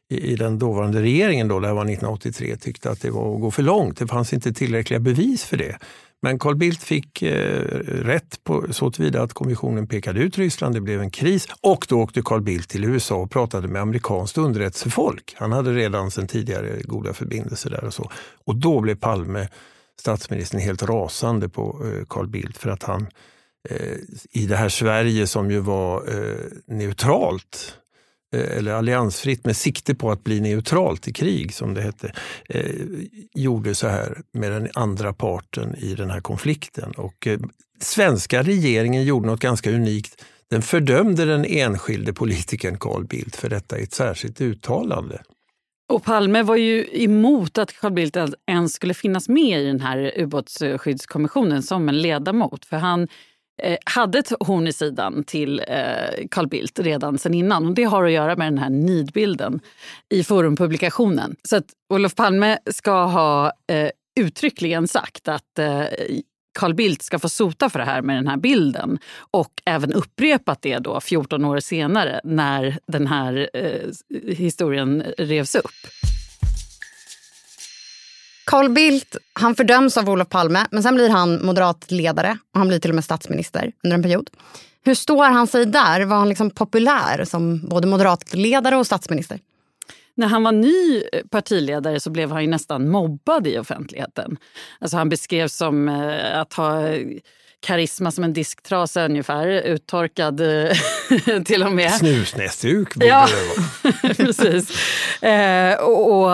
i 0.09 0.37
den 0.37 0.59
dåvarande 0.59 1.03
regeringen, 1.03 1.49
då, 1.49 1.61
det 1.61 1.67
här 1.67 1.75
var 1.75 1.83
1983, 1.83 2.57
tyckte 2.57 2.91
att 2.91 3.01
det 3.01 3.11
var 3.11 3.35
att 3.35 3.41
gå 3.41 3.51
för 3.51 3.63
långt. 3.63 3.99
Det 3.99 4.07
fanns 4.07 4.33
inte 4.33 4.53
tillräckliga 4.53 5.01
bevis 5.01 5.45
för 5.45 5.57
det. 5.57 5.79
Men 6.25 6.39
Carl 6.39 6.57
Bildt 6.57 6.83
fick 6.83 7.23
eh, 7.23 7.65
rätt 7.87 8.45
på 8.45 8.73
så 8.73 8.91
tillvida 8.91 9.23
att 9.23 9.33
kommissionen 9.33 9.87
pekade 9.87 10.21
ut 10.21 10.39
Ryssland, 10.39 10.75
det 10.75 10.81
blev 10.81 11.01
en 11.01 11.11
kris 11.11 11.49
och 11.61 11.87
då 11.89 12.01
åkte 12.01 12.23
Carl 12.23 12.41
Bildt 12.41 12.69
till 12.69 12.85
USA 12.85 13.15
och 13.15 13.31
pratade 13.31 13.69
med 13.69 13.83
amerikanskt 13.83 14.39
underrättelsefolk. 14.39 15.35
Han 15.39 15.53
hade 15.53 15.73
redan 15.73 16.11
sedan 16.11 16.27
tidigare 16.27 16.83
goda 16.85 17.13
förbindelser 17.13 17.71
där 17.71 17.85
och 17.85 17.95
så. 17.95 18.11
Och 18.45 18.57
då 18.57 18.81
blev 18.81 18.95
Palme, 18.95 19.49
statsministern, 20.01 20.61
helt 20.61 20.83
rasande 20.83 21.49
på 21.49 21.87
eh, 21.87 22.05
Carl 22.09 22.29
Bildt 22.29 22.59
för 22.59 22.71
att 22.71 22.83
han 22.83 23.07
eh, 23.69 23.97
i 24.31 24.47
det 24.47 24.57
här 24.57 24.69
Sverige 24.69 25.27
som 25.27 25.51
ju 25.51 25.59
var 25.59 26.09
eh, 26.09 26.37
neutralt 26.67 27.79
Eh, 28.33 28.59
eller 28.59 28.73
alliansfritt 28.73 29.47
med 29.47 29.57
sikte 29.57 29.95
på 29.95 30.11
att 30.11 30.25
bli 30.25 30.41
neutralt 30.41 31.09
i 31.09 31.13
krig, 31.13 31.55
som 31.55 31.75
det 31.75 31.83
hette, 31.83 32.13
eh, 32.49 32.71
gjorde 33.35 33.75
så 33.75 33.89
här 33.89 34.19
med 34.33 34.53
den 34.53 34.69
andra 34.75 35.13
parten 35.13 35.75
i 35.79 35.95
den 35.95 36.11
här 36.11 36.21
konflikten. 36.21 36.93
Och 36.97 37.27
eh, 37.27 37.41
svenska 37.81 38.43
regeringen 38.43 39.05
gjorde 39.05 39.27
något 39.27 39.41
ganska 39.41 39.71
unikt. 39.71 40.25
Den 40.51 40.63
fördömde 40.63 41.25
den 41.25 41.45
enskilde 41.45 42.13
politikern 42.13 42.79
Carl 42.79 43.05
Bildt 43.05 43.37
för 43.37 43.49
detta 43.49 43.79
i 43.79 43.83
ett 43.83 43.93
särskilt 43.93 44.41
uttalande. 44.41 45.23
Och 45.93 46.05
Palme 46.05 46.43
var 46.43 46.57
ju 46.57 46.87
emot 46.93 47.59
att 47.59 47.73
Carl 47.81 47.93
Bildt 47.93 48.17
ens 48.47 48.73
skulle 48.73 48.95
finnas 48.95 49.29
med 49.29 49.63
i 49.63 49.67
den 49.67 49.81
här 49.81 50.13
ubåtsskyddskommissionen 50.17 51.63
som 51.63 51.89
en 51.89 52.03
ledamot. 52.03 52.65
För 52.65 52.77
han 52.77 53.09
eh, 53.63 53.77
hade 53.85 54.19
ett 54.19 54.33
horn 54.41 54.67
i 54.67 54.73
sidan 54.73 55.25
till 55.25 55.63
eh, 55.69 56.27
Carl 56.31 56.49
Bildt 56.49 56.79
redan 56.79 57.19
sen 57.19 57.35
innan. 57.35 57.67
Och 57.67 57.75
det 57.75 57.85
har 57.85 58.05
att 58.05 58.13
göra 58.13 58.37
med 58.37 58.47
den 58.47 58.59
här 58.59 58.71
nidbilden 58.71 59.61
i 60.09 60.25
forumpublikationen. 60.25 61.37
Så 61.43 61.57
att 61.57 61.67
Olof 61.95 62.15
Palme 62.15 62.59
ska 62.71 63.05
ha 63.05 63.47
eh, 63.47 63.91
uttryckligen 64.21 64.89
sagt 64.89 65.29
att 65.29 65.59
eh, 65.59 65.85
Carl 66.59 66.75
Bildt 66.75 67.03
ska 67.03 67.19
få 67.19 67.29
sota 67.29 67.71
för 67.71 67.79
det 67.79 67.85
här 67.85 68.03
med 68.03 68.17
den 68.17 68.29
här 68.29 68.37
bilden. 68.37 68.99
Och 69.31 69.53
även 69.65 69.93
upprepat 69.93 70.63
det 70.63 70.79
då 70.79 71.01
14 71.01 71.45
år 71.45 71.61
senare 71.61 72.21
när 72.25 72.79
den 72.87 73.07
här 73.07 73.51
eh, 73.55 73.91
historien 74.27 75.03
revs 75.19 75.55
upp. 75.55 75.71
Carl 78.45 78.69
Bildt 78.69 79.17
han 79.33 79.55
fördöms 79.55 79.97
av 79.97 80.11
Olof 80.11 80.29
Palme 80.29 80.67
men 80.71 80.83
sen 80.83 80.95
blir 80.95 81.09
han 81.09 81.47
moderatledare 81.47 82.39
och 82.53 82.59
han 82.59 82.69
blir 82.69 82.79
till 82.79 82.91
och 82.91 82.95
med 82.95 83.05
statsminister 83.05 83.73
under 83.85 83.95
en 83.95 84.03
period. 84.03 84.31
Hur 84.85 84.95
står 84.95 85.25
han 85.25 85.47
sig 85.47 85.67
där? 85.67 86.05
Var 86.05 86.17
han 86.17 86.29
liksom 86.29 86.51
populär 86.51 87.25
som 87.25 87.69
både 87.69 87.87
moderatledare 87.87 88.77
och 88.77 88.87
statsminister? 88.87 89.41
När 90.15 90.27
han 90.27 90.43
var 90.43 90.53
ny 90.53 91.03
partiledare 91.31 92.01
så 92.01 92.11
blev 92.11 92.31
han 92.31 92.43
ju 92.43 92.51
nästan 92.51 92.91
mobbad 92.91 93.47
i 93.47 93.59
offentligheten. 93.59 94.37
Alltså 94.79 94.97
han 94.97 95.09
beskrevs 95.09 95.57
som 95.57 95.89
eh, 95.89 96.41
att 96.41 96.53
ha 96.53 96.81
karisma 97.63 98.11
som 98.11 98.25
en 98.25 98.33
disktrasa 98.33 99.05
ungefär. 99.05 99.49
Uttorkad 99.49 100.41
eh, 100.41 101.43
till 101.45 101.63
och 101.63 101.73
med. 101.73 101.93
Snusnäsduk 101.93 102.95
borde 102.95 103.07
ja, 103.07 103.29
det 103.29 103.91
vara. 103.91 104.15
precis. 104.15 104.71
Eh, 105.23 105.75
och, 105.75 106.23
och, 106.23 106.33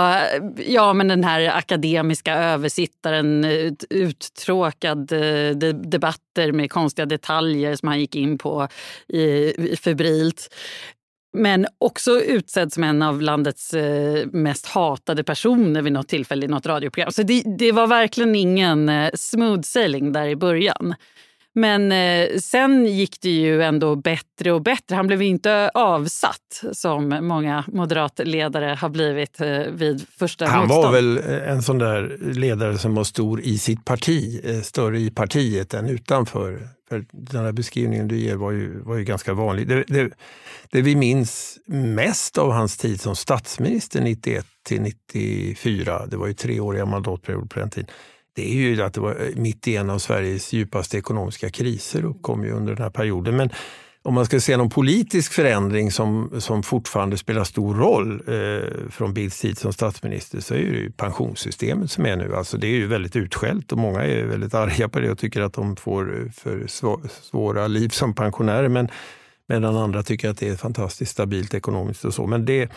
ja, 0.66 0.92
men 0.92 1.08
den 1.08 1.24
här 1.24 1.56
akademiska 1.56 2.34
översittaren, 2.34 3.44
ut, 3.44 3.84
uttråkad 3.90 5.12
eh, 5.12 5.56
de, 5.56 5.72
debatter 5.72 6.52
med 6.52 6.70
konstiga 6.70 7.06
detaljer 7.06 7.76
som 7.76 7.88
han 7.88 8.00
gick 8.00 8.16
in 8.16 8.38
på 8.38 8.68
i, 9.08 9.22
i 9.72 9.76
febrilt. 9.76 10.54
Men 11.38 11.66
också 11.78 12.20
utsedd 12.20 12.72
som 12.72 12.84
en 12.84 13.02
av 13.02 13.22
landets 13.22 13.74
eh, 13.74 14.26
mest 14.26 14.66
hatade 14.66 15.24
personer 15.24 15.82
vid 15.82 15.92
något 15.92 16.08
tillfälle 16.08 16.44
i 16.44 16.48
något 16.48 16.66
radioprogram. 16.66 17.12
Så 17.12 17.22
det, 17.22 17.42
det 17.58 17.72
var 17.72 17.86
verkligen 17.86 18.34
ingen 18.34 18.88
eh, 18.88 19.10
smooth 19.14 19.62
sailing 19.62 20.12
där 20.12 20.26
i 20.26 20.36
början. 20.36 20.94
Men 21.58 21.92
eh, 21.92 22.38
sen 22.38 22.86
gick 22.86 23.20
det 23.20 23.30
ju 23.30 23.62
ändå 23.62 23.96
bättre 23.96 24.52
och 24.52 24.62
bättre. 24.62 24.96
Han 24.96 25.06
blev 25.06 25.22
inte 25.22 25.70
avsatt 25.74 26.62
som 26.72 27.08
många 27.22 27.64
moderatledare 27.68 28.76
har 28.80 28.88
blivit 28.88 29.40
eh, 29.40 29.60
vid 29.72 30.06
första 30.18 30.46
Han 30.46 30.60
motstånd. 30.60 30.84
var 30.84 30.92
väl 30.92 31.18
en 31.48 31.62
sån 31.62 31.78
där 31.78 32.18
ledare 32.20 32.78
som 32.78 32.94
var 32.94 33.04
stor 33.04 33.40
i 33.40 33.58
sitt 33.58 33.84
parti, 33.84 34.40
eh, 34.44 34.60
större 34.60 34.98
i 34.98 35.10
partiet 35.10 35.74
än 35.74 35.88
utanför. 35.88 36.68
För 36.88 37.04
den 37.12 37.44
här 37.44 37.52
beskrivningen 37.52 38.08
du 38.08 38.18
ger 38.18 38.36
var 38.36 38.52
ju, 38.52 38.80
var 38.80 38.96
ju 38.96 39.04
ganska 39.04 39.34
vanlig. 39.34 39.68
Det, 39.68 39.84
det, 39.86 40.10
det 40.70 40.82
vi 40.82 40.96
minns 40.96 41.58
mest 41.66 42.38
av 42.38 42.52
hans 42.52 42.76
tid 42.76 43.00
som 43.00 43.16
statsminister 43.16 44.00
91 44.00 44.46
till 44.64 44.82
94, 44.82 46.06
det 46.06 46.16
var 46.16 46.26
ju 46.26 46.34
treåriga 46.34 46.86
mandatperioder 46.86 47.46
på 47.46 47.60
den 47.60 47.70
tiden, 47.70 47.90
det 48.38 48.50
är 48.50 48.54
ju 48.54 48.82
att 48.82 48.94
det 48.94 49.00
var 49.00 49.10
eh, 49.10 49.36
mitt 49.36 49.68
i 49.68 49.76
en 49.76 49.90
av 49.90 49.98
Sveriges 49.98 50.52
djupaste 50.52 50.98
ekonomiska 50.98 51.50
kriser 51.50 52.04
uppkom 52.04 52.44
ju 52.44 52.50
under 52.50 52.74
den 52.74 52.82
här 52.82 52.90
perioden. 52.90 53.36
Men 53.36 53.50
om 54.02 54.14
man 54.14 54.26
ska 54.26 54.40
se 54.40 54.56
någon 54.56 54.70
politisk 54.70 55.32
förändring 55.32 55.92
som, 55.92 56.30
som 56.38 56.62
fortfarande 56.62 57.16
spelar 57.16 57.44
stor 57.44 57.74
roll 57.74 58.22
eh, 58.26 58.90
från 58.90 59.14
Bildts 59.14 59.40
tid 59.40 59.58
som 59.58 59.72
statsminister 59.72 60.40
så 60.40 60.54
är 60.54 60.58
det 60.58 60.64
ju 60.64 60.90
pensionssystemet 60.90 61.90
som 61.90 62.06
är 62.06 62.16
nu. 62.16 62.34
Alltså 62.36 62.56
det 62.56 62.66
är 62.66 62.76
ju 62.76 62.86
väldigt 62.86 63.16
utskällt 63.16 63.72
och 63.72 63.78
många 63.78 64.02
är 64.02 64.24
väldigt 64.24 64.54
arga 64.54 64.88
på 64.88 65.00
det 65.00 65.10
och 65.10 65.18
tycker 65.18 65.40
att 65.40 65.52
de 65.52 65.76
får 65.76 66.20
eh, 66.20 66.30
för 66.32 66.66
svåra 67.08 67.66
liv 67.66 67.88
som 67.88 68.14
pensionärer. 68.14 68.68
Men, 68.68 68.88
medan 69.48 69.76
andra 69.76 70.02
tycker 70.02 70.30
att 70.30 70.38
det 70.38 70.48
är 70.48 70.56
fantastiskt 70.56 71.12
stabilt 71.12 71.54
ekonomiskt 71.54 72.04
och 72.04 72.14
så. 72.14 72.26
Men 72.26 72.44
det, 72.44 72.70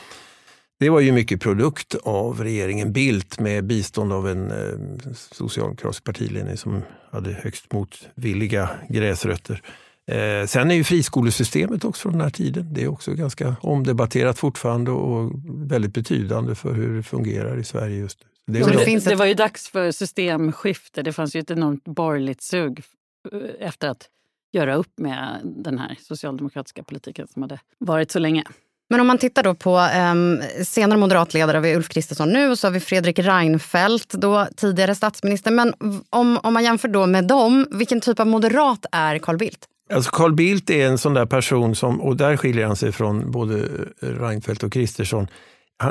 det 0.82 0.90
var 0.90 1.00
ju 1.00 1.12
mycket 1.12 1.42
produkt 1.42 1.96
av 2.04 2.44
regeringen 2.44 2.94
Bildt 2.94 3.40
med 3.40 3.64
bistånd 3.64 4.14
av 4.14 4.28
en 4.28 4.52
eh, 4.52 5.12
socialdemokratisk 5.32 6.04
partiledning 6.04 6.58
som 6.58 6.82
hade 7.12 7.32
högst 7.32 7.74
motvilliga 7.74 8.70
gräsrötter. 8.90 9.62
Eh, 10.08 10.48
sen 10.48 10.72
är 10.72 10.76
ju 10.76 10.84
friskolesystemet 10.84 11.86
också 11.86 12.02
från 12.02 12.12
den 12.12 12.22
här 12.22 12.30
tiden. 12.30 12.74
Det 12.74 12.84
är 12.84 12.88
också 12.88 13.14
ganska 13.14 13.56
omdebatterat 13.62 14.40
fortfarande 14.40 14.92
och 14.92 15.32
väldigt 15.46 15.94
betydande 15.94 16.56
för 16.56 16.74
hur 16.74 16.96
det 16.96 17.04
fungerar 17.04 17.60
i 17.60 17.64
Sverige 17.64 17.98
just 17.98 18.20
nu. 18.46 18.60
Det, 18.60 18.66
det, 18.66 18.86
det, 18.86 19.06
det 19.06 19.16
var 19.16 19.26
ju 19.26 19.34
dags 19.34 19.70
för 19.70 19.92
systemskifte. 19.92 21.02
Det 21.02 21.14
fanns 21.14 21.36
ju 21.36 21.40
ett 21.40 21.52
enormt 21.52 21.84
borgerligt 21.84 22.42
sug 22.42 22.84
eh, 23.32 23.68
efter 23.68 23.90
att 23.90 24.10
göra 24.52 24.76
upp 24.76 25.00
med 25.00 25.42
den 25.44 25.80
här 25.80 25.98
socialdemokratiska 26.00 26.84
politiken 26.84 27.28
som 27.28 27.42
hade 27.42 27.60
varit 27.80 28.12
så 28.12 28.20
länge. 28.20 28.44
Men 28.92 29.00
om 29.00 29.08
man 29.08 29.18
tittar 29.18 29.44
då 29.44 29.56
på 29.56 29.90
um, 30.12 30.42
senare 30.66 31.00
moderatledare, 31.00 31.58
har 31.58 31.62
vi 31.62 31.76
Ulf 31.76 31.90
Kristersson 31.90 32.30
nu 32.30 32.50
och 32.50 32.60
så 32.60 32.68
har 32.68 32.72
vi 32.72 32.80
Fredrik 32.80 33.20
Reinfeldt, 33.20 34.14
då 34.14 34.48
tidigare 34.58 34.96
statsminister. 34.96 35.52
Men 35.52 35.74
om, 36.10 36.38
om 36.38 36.54
man 36.54 36.64
jämför 36.64 36.88
då 36.88 37.06
med 37.06 37.28
dem, 37.28 37.68
vilken 37.72 38.02
typ 38.02 38.20
av 38.20 38.28
moderat 38.28 38.86
är 38.92 39.18
Carl 39.18 39.38
Bildt? 39.38 39.60
Alltså 39.94 40.12
Carl 40.12 40.34
Bildt 40.34 40.70
är 40.70 40.88
en 40.88 40.98
sån 40.98 41.14
där 41.14 41.26
person 41.26 41.76
som, 41.76 42.02
och 42.02 42.18
där 42.18 42.38
skiljer 42.38 42.66
han 42.66 42.76
sig 42.76 42.92
från 42.92 43.32
både 43.32 43.56
eh, 44.02 44.08
Reinfeldt 44.08 44.64
och 44.64 44.74
Kristersson. 44.74 45.28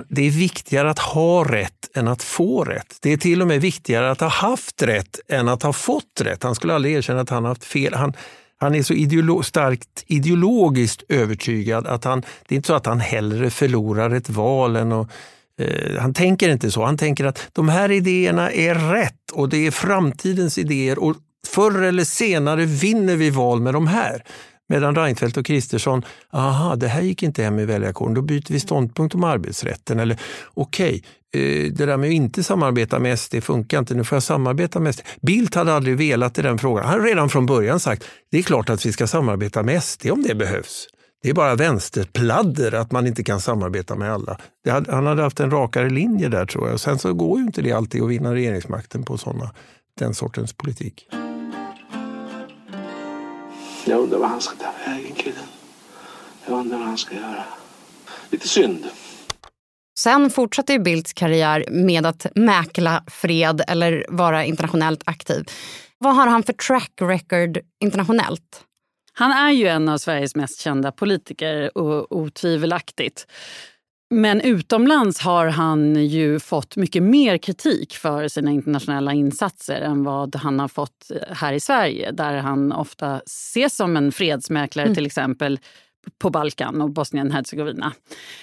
Det 0.08 0.26
är 0.26 0.30
viktigare 0.30 0.90
att 0.90 0.98
ha 0.98 1.44
rätt 1.44 1.96
än 1.96 2.08
att 2.08 2.22
få 2.22 2.64
rätt. 2.64 2.98
Det 3.02 3.12
är 3.12 3.16
till 3.16 3.42
och 3.42 3.48
med 3.48 3.60
viktigare 3.60 4.10
att 4.10 4.20
ha 4.20 4.28
haft 4.28 4.82
rätt 4.82 5.20
än 5.28 5.48
att 5.48 5.62
ha 5.62 5.72
fått 5.72 6.20
rätt. 6.20 6.42
Han 6.42 6.54
skulle 6.54 6.74
aldrig 6.74 6.94
erkänna 6.94 7.20
att 7.20 7.30
han 7.30 7.44
haft 7.44 7.64
fel. 7.64 7.94
Han, 7.94 8.12
han 8.60 8.74
är 8.74 8.82
så 8.82 8.94
ideolo 8.94 9.42
starkt 9.42 10.04
ideologiskt 10.06 11.02
övertygad 11.08 11.86
att 11.86 12.04
han, 12.04 12.20
det 12.20 12.54
är 12.54 12.56
inte 12.56 12.66
så 12.66 12.74
att 12.74 12.86
han 12.86 13.00
hellre 13.00 13.50
förlorar 13.50 14.10
ett 14.10 14.30
val 14.30 14.76
än 14.76 14.92
att 14.92 15.10
eh, 15.60 16.00
han 16.00 16.14
tänker 16.14 16.48
inte 16.48 16.70
så. 16.70 16.84
Han 16.84 16.96
tänker 16.96 17.24
att 17.24 17.48
de 17.52 17.68
här 17.68 17.90
idéerna 17.90 18.52
är 18.52 18.74
rätt 18.74 19.30
och 19.32 19.48
det 19.48 19.66
är 19.66 19.70
framtidens 19.70 20.58
idéer 20.58 20.98
och 20.98 21.16
förr 21.46 21.82
eller 21.82 22.04
senare 22.04 22.64
vinner 22.64 23.16
vi 23.16 23.30
val 23.30 23.60
med 23.60 23.74
de 23.74 23.86
här. 23.86 24.24
Medan 24.70 24.94
Reinfeldt 24.94 25.36
och 25.36 25.46
Kristersson, 25.46 26.02
aha, 26.30 26.76
det 26.76 26.88
här 26.88 27.02
gick 27.02 27.22
inte 27.22 27.42
hem 27.42 27.58
i 27.58 27.64
väljarkåren, 27.64 28.14
då 28.14 28.22
byter 28.22 28.52
vi 28.52 28.60
ståndpunkt 28.60 29.14
om 29.14 29.24
arbetsrätten. 29.24 30.00
Eller 30.00 30.18
okej, 30.54 31.02
okay, 31.32 31.64
eh, 31.64 31.72
det 31.72 31.86
där 31.86 31.96
med 31.96 32.08
att 32.08 32.14
inte 32.14 32.42
samarbeta 32.42 32.98
med 32.98 33.18
SD 33.18 33.34
funkar 33.42 33.78
inte, 33.78 33.94
nu 33.94 34.04
får 34.04 34.16
jag 34.16 34.22
samarbeta 34.22 34.80
med 34.80 34.94
SD. 34.94 35.00
Bildt 35.20 35.54
hade 35.54 35.74
aldrig 35.74 35.96
velat 35.96 36.38
i 36.38 36.42
den 36.42 36.58
frågan. 36.58 36.84
Han 36.84 37.00
har 37.00 37.06
redan 37.06 37.28
från 37.28 37.46
början 37.46 37.80
sagt, 37.80 38.04
det 38.30 38.38
är 38.38 38.42
klart 38.42 38.70
att 38.70 38.86
vi 38.86 38.92
ska 38.92 39.06
samarbeta 39.06 39.62
med 39.62 39.82
SD 39.82 40.06
om 40.10 40.22
det 40.22 40.34
behövs. 40.34 40.86
Det 41.22 41.30
är 41.30 41.34
bara 41.34 41.54
vänsterpladder 41.54 42.74
att 42.74 42.92
man 42.92 43.06
inte 43.06 43.22
kan 43.22 43.40
samarbeta 43.40 43.96
med 43.96 44.12
alla. 44.12 44.38
Hade, 44.68 44.92
han 44.92 45.06
hade 45.06 45.22
haft 45.22 45.40
en 45.40 45.50
rakare 45.50 45.90
linje 45.90 46.28
där 46.28 46.46
tror 46.46 46.66
jag. 46.66 46.74
Och 46.74 46.80
sen 46.80 46.98
så 46.98 47.14
går 47.14 47.38
ju 47.38 47.44
inte 47.44 47.62
det 47.62 47.72
alltid 47.72 48.02
att 48.02 48.08
vinna 48.08 48.34
regeringsmakten 48.34 49.02
på 49.02 49.18
såna, 49.18 49.50
den 49.98 50.14
sortens 50.14 50.52
politik. 50.52 51.06
Jag 53.84 54.00
undrar 54.00 54.18
vad 54.18 54.28
han 54.28 54.40
ska 54.40 54.56
ta 54.56 54.72
vägen, 54.86 55.14
killen. 55.14 55.44
Jag 56.46 56.58
undrar 56.58 56.78
vad 56.78 56.86
han 56.86 56.98
ska 56.98 57.14
göra. 57.14 57.44
Lite 58.30 58.48
synd. 58.48 58.86
Sen 59.98 60.30
fortsatte 60.30 60.72
ju 60.72 60.78
Bildts 60.78 61.12
karriär 61.12 61.64
med 61.70 62.06
att 62.06 62.26
mäkla 62.34 63.04
fred 63.06 63.62
eller 63.68 64.06
vara 64.08 64.44
internationellt 64.44 65.02
aktiv. 65.04 65.44
Vad 65.98 66.16
har 66.16 66.26
han 66.26 66.42
för 66.42 66.52
track 66.52 66.92
record 67.00 67.58
internationellt? 67.80 68.64
Han 69.12 69.32
är 69.32 69.50
ju 69.50 69.68
en 69.68 69.88
av 69.88 69.98
Sveriges 69.98 70.36
mest 70.36 70.60
kända 70.60 70.92
politiker, 70.92 71.78
och 71.78 72.16
otvivelaktigt. 72.16 73.26
Men 74.10 74.40
utomlands 74.40 75.20
har 75.20 75.46
han 75.46 76.06
ju 76.06 76.40
fått 76.40 76.76
mycket 76.76 77.02
mer 77.02 77.38
kritik 77.38 77.94
för 77.94 78.28
sina 78.28 78.50
internationella 78.50 79.12
insatser 79.12 79.80
än 79.80 80.04
vad 80.04 80.36
han 80.36 80.60
har 80.60 80.68
fått 80.68 81.10
här 81.30 81.52
i 81.52 81.60
Sverige 81.60 82.10
där 82.12 82.36
han 82.36 82.72
ofta 82.72 83.20
ses 83.26 83.76
som 83.76 83.96
en 83.96 84.12
fredsmäklare 84.12 84.86
mm. 84.86 84.94
till 84.94 85.06
exempel 85.06 85.58
på 86.18 86.30
Balkan 86.30 86.80
och 86.80 86.90
Bosnien-Hercegovina. 86.90 87.92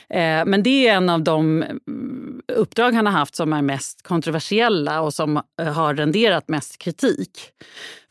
Eh, 0.09 0.45
men 0.45 0.63
det 0.63 0.87
är 0.87 0.95
en 0.95 1.09
av 1.09 1.23
de 1.23 1.65
uppdrag 2.53 2.91
han 2.91 3.05
har 3.05 3.13
haft 3.13 3.35
som 3.35 3.53
är 3.53 3.61
mest 3.61 4.03
kontroversiella 4.03 5.01
och 5.01 5.13
som 5.13 5.41
eh, 5.61 5.73
har 5.73 5.93
renderat 5.93 6.47
mest 6.47 6.77
kritik. 6.77 7.39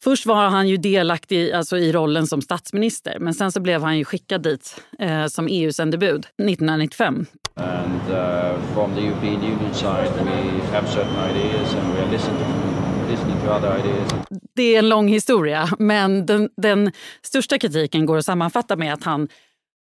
Först 0.05 0.27
var 0.27 0.49
han 0.49 0.69
ju 0.69 0.77
delaktig 0.77 1.53
alltså, 1.53 1.79
i 1.79 1.93
rollen 1.93 2.27
som 2.27 2.43
statsminister 2.43 3.19
men 3.19 3.35
sen 3.35 3.53
så 3.53 3.61
blev 3.61 3.83
han 3.83 3.99
ju 3.99 4.05
skickad 4.05 4.43
dit 4.43 4.83
eh, 4.99 5.27
som 5.27 5.49
EU-sändebud 5.51 6.19
1995. 6.19 7.27
And 7.55 8.11
uh, 8.11 8.75
from 8.75 8.95
the 8.95 9.01
European 9.01 9.37
Union 9.37 9.75
side 9.75 10.11
we 10.25 10.77
have 10.77 10.89
certain 10.89 11.17
ideas 11.31 11.75
and 11.75 11.95
we 11.95 12.03
are 12.03 12.11
listening 12.11 12.39
to, 12.39 13.11
listening 13.11 13.37
to 13.41 13.51
other 13.51 13.79
ideas. 13.79 14.15
Det 14.55 14.75
är 14.75 14.79
en 14.79 14.89
lång 14.89 15.09
historia 15.09 15.69
men 15.79 16.27
den, 16.27 16.49
den 16.57 16.93
största 17.23 17.59
kritiken 17.59 18.07
går 18.07 18.17
att 18.17 18.25
sammanfatta 18.25 18.77
med 18.77 18.95
att 18.95 19.05
han 19.05 19.29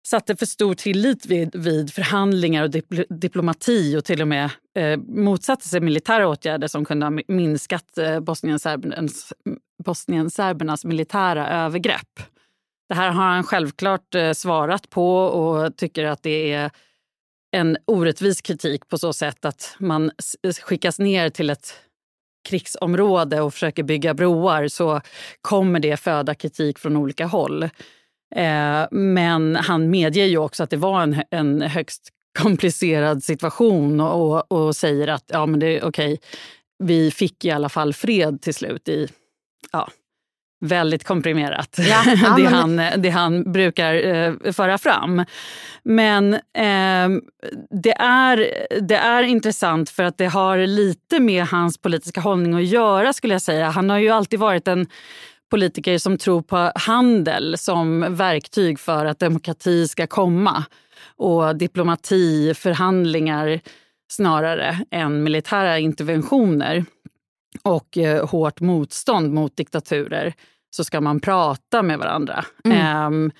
satte 0.06 0.36
för 0.36 0.46
stor 0.46 0.74
tillit 0.74 1.26
vid, 1.26 1.56
vid 1.56 1.92
förhandlingar 1.92 2.62
och 2.62 2.70
dipl 2.70 3.00
diplomati 3.08 3.96
och 3.96 4.04
till 4.04 4.22
och 4.22 4.28
med 4.28 4.50
eh, 4.76 4.96
motsatte 4.98 5.68
sig 5.68 5.80
militära 5.80 6.28
åtgärder 6.28 6.68
som 6.68 6.84
kunde 6.84 7.06
ha 7.06 7.18
minskat 7.28 7.98
eh, 7.98 8.20
bosnienserbernas, 8.20 9.32
bosnienserbernas 9.84 10.84
militära 10.84 11.48
övergrepp. 11.48 12.20
Det 12.88 12.94
här 12.94 13.10
har 13.10 13.24
han 13.24 13.44
självklart 13.44 14.14
eh, 14.14 14.32
svarat 14.32 14.90
på 14.90 15.16
och 15.16 15.76
tycker 15.76 16.04
att 16.04 16.22
det 16.22 16.52
är 16.52 16.70
en 17.56 17.76
orättvis 17.86 18.40
kritik 18.40 18.88
på 18.88 18.98
så 18.98 19.12
sätt 19.12 19.44
att 19.44 19.76
man 19.78 20.10
skickas 20.62 20.98
ner 20.98 21.30
till 21.30 21.50
ett 21.50 21.74
krigsområde 22.48 23.40
och 23.40 23.52
försöker 23.52 23.82
bygga 23.82 24.14
broar 24.14 24.68
så 24.68 25.00
kommer 25.40 25.80
det 25.80 25.96
föda 25.96 26.34
kritik 26.34 26.78
från 26.78 26.96
olika 26.96 27.26
håll. 27.26 27.68
Eh, 28.36 28.86
men 28.90 29.56
han 29.56 29.90
medger 29.90 30.24
ju 30.24 30.38
också 30.38 30.62
att 30.62 30.70
det 30.70 30.76
var 30.76 31.02
en, 31.02 31.22
en 31.30 31.62
högst 31.62 32.08
komplicerad 32.38 33.24
situation 33.24 34.00
och, 34.00 34.52
och 34.52 34.76
säger 34.76 35.08
att 35.08 35.24
ja, 35.26 35.46
men 35.46 35.60
det 35.60 35.78
är 35.78 35.84
okej. 35.84 36.18
vi 36.78 37.10
fick 37.10 37.44
i 37.44 37.50
alla 37.50 37.68
fall 37.68 37.94
fred 37.94 38.42
till 38.42 38.54
slut 38.54 38.88
i 38.88 39.08
ja, 39.72 39.88
väldigt 40.60 41.04
komprimerat, 41.04 41.76
Ja, 41.78 42.02
ja, 42.22 42.34
det, 42.36 42.44
han, 42.44 42.82
det 42.96 43.10
han 43.10 43.52
brukar 43.52 43.94
eh, 43.94 44.52
föra 44.52 44.78
fram. 44.78 45.24
Men 45.82 46.34
eh, 46.34 47.08
det, 47.70 47.94
är, 47.98 48.66
det 48.80 48.96
är 48.96 49.22
intressant 49.22 49.90
för 49.90 50.02
att 50.02 50.18
det 50.18 50.26
har 50.26 50.58
lite 50.58 51.20
med 51.20 51.44
hans 51.44 51.78
politiska 51.78 52.20
hållning 52.20 52.54
att 52.54 52.66
göra. 52.66 53.12
skulle 53.12 53.34
jag 53.34 53.42
säga. 53.42 53.70
Han 53.70 53.90
har 53.90 53.98
ju 53.98 54.08
alltid 54.08 54.38
varit 54.38 54.68
en 54.68 54.86
politiker 55.50 55.98
som 55.98 56.18
tror 56.18 56.42
på 56.42 56.72
handel 56.74 57.58
som 57.58 58.14
verktyg 58.16 58.80
för 58.80 59.06
att 59.06 59.18
demokrati 59.18 59.88
ska 59.88 60.06
komma. 60.06 60.64
Och 61.16 61.56
diplomati, 61.56 62.54
förhandlingar 62.54 63.60
snarare 64.12 64.78
än 64.90 65.22
militära 65.22 65.78
interventioner 65.78 66.84
och 67.62 67.98
eh, 67.98 68.28
hårt 68.28 68.60
motstånd 68.60 69.32
mot 69.32 69.56
diktaturer 69.56 70.34
så 70.70 70.84
ska 70.84 71.00
man 71.00 71.20
prata 71.20 71.82
med 71.82 71.98
varandra. 71.98 72.44
Ehm, 72.64 73.32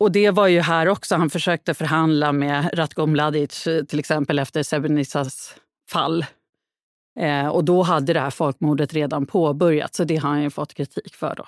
och 0.00 0.12
det 0.12 0.30
var 0.30 0.46
ju 0.46 0.60
här 0.60 0.88
också. 0.88 1.16
Han 1.16 1.30
försökte 1.30 1.74
förhandla 1.74 2.32
med 2.32 2.70
Ratko 2.72 3.06
Mladic 3.06 3.66
eh, 3.66 3.84
till 3.84 3.98
exempel 3.98 4.38
efter 4.38 4.62
Srebrenicas 4.62 5.54
fall. 5.90 6.24
Eh, 7.20 7.46
och 7.46 7.64
då 7.64 7.82
hade 7.82 8.12
det 8.12 8.20
här 8.20 8.30
folkmordet 8.30 8.92
redan 8.94 9.26
påbörjats, 9.26 9.96
så 9.96 10.04
det 10.04 10.16
har 10.16 10.28
han 10.30 10.42
ju 10.42 10.50
fått 10.50 10.74
kritik 10.74 11.14
för. 11.16 11.34
då. 11.36 11.44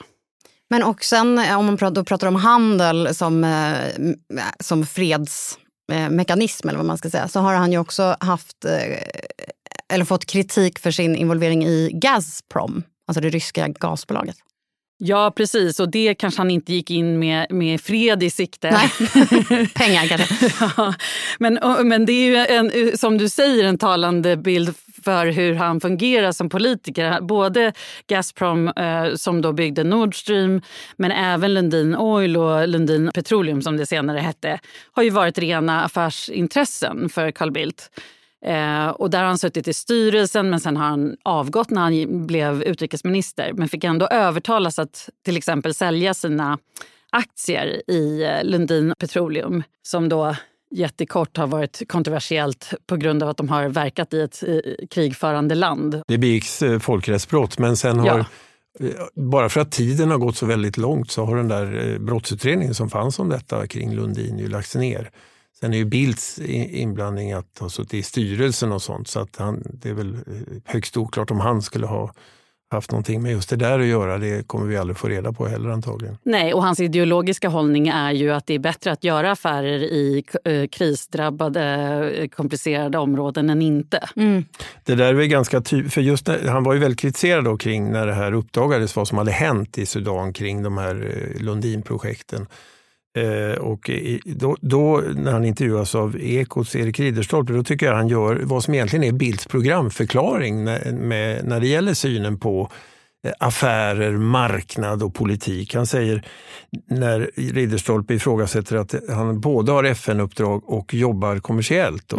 Men 0.71 0.83
också 0.83 1.17
en- 1.17 1.39
om 1.39 1.67
man 1.67 1.77
pratar, 1.77 1.95
då 1.95 2.05
pratar 2.05 2.27
om 2.29 2.37
handel 2.37 3.15
som, 3.15 3.45
eh, 3.45 3.79
som 4.61 4.87
fredsmekanism, 4.87 6.69
eh, 6.69 6.71
eller 6.71 6.79
vad 6.79 6.87
man 6.87 6.99
ska 6.99 7.11
säga, 7.11 7.29
så 7.29 7.41
har 7.41 7.55
han 7.55 7.73
ju 7.73 7.79
också 7.79 8.17
haft, 8.21 8.65
eh, 8.65 8.99
eller 9.93 10.05
fått 10.05 10.25
kritik 10.27 10.79
för 10.79 10.91
sin 10.91 11.17
involvering 11.17 11.65
i 11.65 11.91
Gazprom, 11.95 12.83
alltså 13.09 13.21
det 13.21 13.29
ryska 13.31 13.69
gasbolaget. 13.69 14.37
Ja, 15.07 15.33
precis. 15.37 15.81
Och 15.81 15.89
det 15.89 16.15
kanske 16.15 16.41
han 16.41 16.51
inte 16.51 16.73
gick 16.73 16.91
in 16.91 17.19
med, 17.19 17.47
med 17.51 17.81
fred 17.81 18.23
i 18.23 18.31
sikte. 18.31 18.71
Nej, 18.71 18.89
pengar 19.75 20.07
kanske. 20.07 20.51
Ja, 20.77 20.95
men, 21.39 21.59
men 21.89 22.07
det 22.07 22.13
är 22.13 22.27
ju 22.27 22.37
en, 22.37 22.99
som 22.99 23.19
du 23.19 23.29
säger 23.29 23.65
en 23.65 23.79
talande 23.79 24.37
bild 24.37 24.75
för 25.05 25.27
hur 25.27 25.55
han 25.55 25.81
fungerar 25.81 26.33
som 26.33 26.49
politiker. 26.49 27.21
Både 27.21 27.73
Gazprom 28.07 28.69
eh, 28.69 29.15
som 29.15 29.43
då 29.43 29.53
byggde 29.53 29.85
Nord 29.85 30.21
Stream 30.21 30.63
men 30.97 31.13
även 31.13 31.55
Lundin 31.55 31.97
Oil 31.97 32.37
och 32.37 32.69
Lundin 32.69 33.11
Petroleum 33.15 33.63
som 33.63 33.77
det 33.77 33.87
senare 33.87 34.19
hette 34.19 34.61
har 34.93 35.03
ju 35.03 35.11
varit 35.11 35.39
rena 35.39 35.85
affärsintressen 35.85 37.09
för 37.09 37.31
Carl 37.31 37.51
Bildt. 37.51 37.91
Eh, 38.45 38.89
och 38.89 39.11
där 39.11 39.19
har 39.19 39.27
han 39.27 39.39
suttit 39.39 39.69
i 39.69 39.73
styrelsen 39.73 40.51
men 40.51 40.61
sen 40.61 40.77
har 40.77 40.85
han 40.85 41.17
avgått 41.23 41.71
när 41.71 41.81
han 41.81 42.27
blev 42.27 42.63
utrikesminister 42.63 43.53
men 43.53 43.69
fick 43.69 43.85
ändå 43.85 44.07
övertalas 44.07 44.79
att 44.79 45.09
till 45.25 45.37
exempel 45.37 45.75
sälja 45.75 46.15
sina 46.15 46.59
aktier 47.13 47.91
i 47.91 48.23
eh, 48.23 48.45
Lundin 48.45 48.95
Petroleum 48.99 49.63
som 49.83 50.09
då 50.09 50.37
jättekort 50.71 51.37
har 51.37 51.47
varit 51.47 51.83
kontroversiellt 51.89 52.75
på 52.87 52.97
grund 52.97 53.23
av 53.23 53.29
att 53.29 53.37
de 53.37 53.49
har 53.49 53.69
verkat 53.69 54.15
i 54.15 54.21
ett 54.21 54.43
eh, 54.47 54.87
krigförande 54.91 55.55
land. 55.55 56.03
Det 56.09 56.19
begicks 56.19 56.63
eh, 56.63 56.79
folkrättsbrott, 56.79 57.59
men 57.59 57.77
sen 57.77 57.99
har, 57.99 58.07
Ja. 58.07 58.25
bara 59.15 59.49
för 59.49 59.61
att 59.61 59.73
tiden 59.73 60.11
har 60.11 60.19
gått 60.19 60.37
så 60.37 60.47
väldigt 60.47 60.77
långt 60.77 61.11
så 61.11 61.25
har 61.25 61.37
den 61.37 61.49
där 61.49 61.99
brottsutredningen 61.99 62.75
som 62.75 62.91
fanns 62.91 63.19
om 63.19 63.29
detta 63.29 63.67
kring 63.67 63.95
Lundin 63.95 64.39
ju 64.39 64.49
lagts 64.49 64.75
ner. 64.75 65.11
Sen 65.61 65.73
är 65.73 65.77
ju 65.79 65.85
Bildts 65.85 66.39
inblandning 66.39 67.33
att 67.33 67.59
ha 67.61 67.69
suttit 67.69 67.95
i 67.95 68.03
styrelsen 68.03 68.73
och 68.73 68.83
sånt, 68.83 69.09
så 69.09 69.21
att 69.21 69.37
han, 69.37 69.63
det 69.73 69.89
är 69.89 69.95
väl 69.95 70.15
eh, 70.15 70.21
högst 70.65 70.97
oklart 70.97 71.31
om 71.31 71.41
han 71.41 71.63
skulle 71.63 71.87
ha 71.87 72.13
haft 72.71 72.91
någonting 72.91 73.23
med 73.23 73.33
just 73.33 73.51
det 73.51 73.57
där 73.57 73.79
att 73.79 73.87
göra. 73.87 74.19
Det 74.19 74.47
kommer 74.47 74.67
vi 74.67 74.77
aldrig 74.77 74.97
få 74.97 75.09
reda 75.09 75.33
på 75.33 75.47
heller 75.47 75.69
antagligen. 75.69 76.19
Nej, 76.23 76.55
och 76.55 76.63
hans 76.63 76.81
ideologiska 76.81 77.49
hållning 77.49 77.89
är 77.89 78.13
ju 78.13 78.31
att 78.31 78.47
det 78.47 78.55
är 78.55 78.59
bättre 78.59 78.93
att 78.93 79.05
göra 79.05 79.31
affärer 79.31 79.83
i 79.83 80.25
eh, 80.45 80.67
krisdrabbade, 80.69 81.65
eh, 82.17 82.29
komplicerade 82.29 82.99
områden 82.99 83.51
än 83.51 83.63
inte. 83.63 84.09
Det 84.85 84.95
där 84.95 85.15
är 85.15 85.25
ganska 85.25 85.61
tydligt, 85.61 85.93
för 85.93 86.01
just 86.01 86.27
när, 86.27 86.49
han 86.49 86.65
var 86.65 86.75
ju 86.75 86.81
väldigt 86.81 87.01
kritiserad 87.01 87.45
då 87.45 87.57
kring 87.57 87.93
när 87.93 88.07
det 88.07 88.15
här 88.15 88.33
uppdagades 88.33 88.97
vad 88.97 89.09
som 89.09 89.19
hade 89.19 89.33
hänt 89.33 89.79
i 89.79 89.87
Sudan 89.87 90.33
kring 90.33 90.63
de 90.63 90.79
här 90.79 91.35
Lundinprojekten. 91.41 92.47
Eh, 93.17 93.59
och 93.59 93.91
i, 93.91 94.21
då, 94.25 94.57
då 94.61 95.03
när 95.15 95.33
han 95.33 95.45
intervjuas 95.45 95.95
av 95.95 96.21
Ekots 96.21 96.77
Erik 96.77 97.01
Ridderstolpe, 97.01 97.53
då 97.53 97.65
tycker 97.65 97.87
jag 97.87 97.95
han 97.95 98.09
gör 98.09 98.41
vad 98.43 98.65
som 98.65 98.75
egentligen 98.75 99.05
är 99.05 99.13
Bildts 99.13 99.47
programförklaring 99.47 100.65
när, 100.65 100.93
med, 100.93 101.45
när 101.45 101.61
det 101.61 101.67
gäller 101.67 101.95
synen 101.95 102.39
på 102.39 102.71
eh, 103.27 103.33
affärer, 103.39 104.13
marknad 104.17 105.03
och 105.03 105.15
politik. 105.15 105.75
Han 105.75 105.87
säger 105.87 106.25
när 106.91 107.31
Ridderstolpe 107.37 108.15
ifrågasätter 108.15 108.77
att 108.77 108.95
han 109.09 109.41
både 109.41 109.73
har 109.73 109.85
FN-uppdrag 109.85 110.71
och 110.71 110.95
jobbar 110.95 111.39
kommersiellt. 111.39 112.09
Då. 112.09 112.17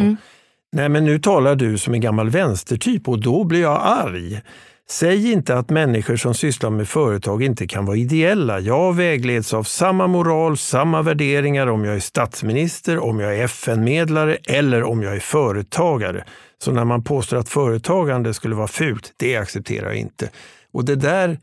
Nej, 0.75 0.89
men 0.89 1.05
nu 1.05 1.19
talar 1.19 1.55
du 1.55 1.77
som 1.77 1.93
en 1.93 2.01
gammal 2.01 2.29
vänstertyp 2.29 3.07
och 3.07 3.21
då 3.21 3.43
blir 3.43 3.61
jag 3.61 3.81
arg. 3.83 4.41
Säg 4.89 5.31
inte 5.31 5.57
att 5.57 5.69
människor 5.69 6.15
som 6.15 6.33
sysslar 6.33 6.69
med 6.69 6.87
företag 6.87 7.43
inte 7.43 7.67
kan 7.67 7.85
vara 7.85 7.97
ideella. 7.97 8.59
Jag 8.59 8.95
vägleds 8.95 9.53
av 9.53 9.63
samma 9.63 10.07
moral, 10.07 10.57
samma 10.57 11.01
värderingar 11.01 11.67
om 11.67 11.85
jag 11.85 11.95
är 11.95 11.99
statsminister, 11.99 12.99
om 12.99 13.19
jag 13.19 13.37
är 13.37 13.43
FN-medlare 13.43 14.37
eller 14.47 14.83
om 14.83 15.03
jag 15.03 15.15
är 15.15 15.19
företagare. 15.19 16.25
Så 16.57 16.71
när 16.71 16.85
man 16.85 17.03
påstår 17.03 17.37
att 17.37 17.49
företagande 17.49 18.33
skulle 18.33 18.55
vara 18.55 18.67
fult, 18.67 19.13
det 19.17 19.35
accepterar 19.35 19.87
jag 19.87 19.95
inte. 19.97 20.29
Och 20.71 20.85
det 20.85 20.95
där 20.95 21.39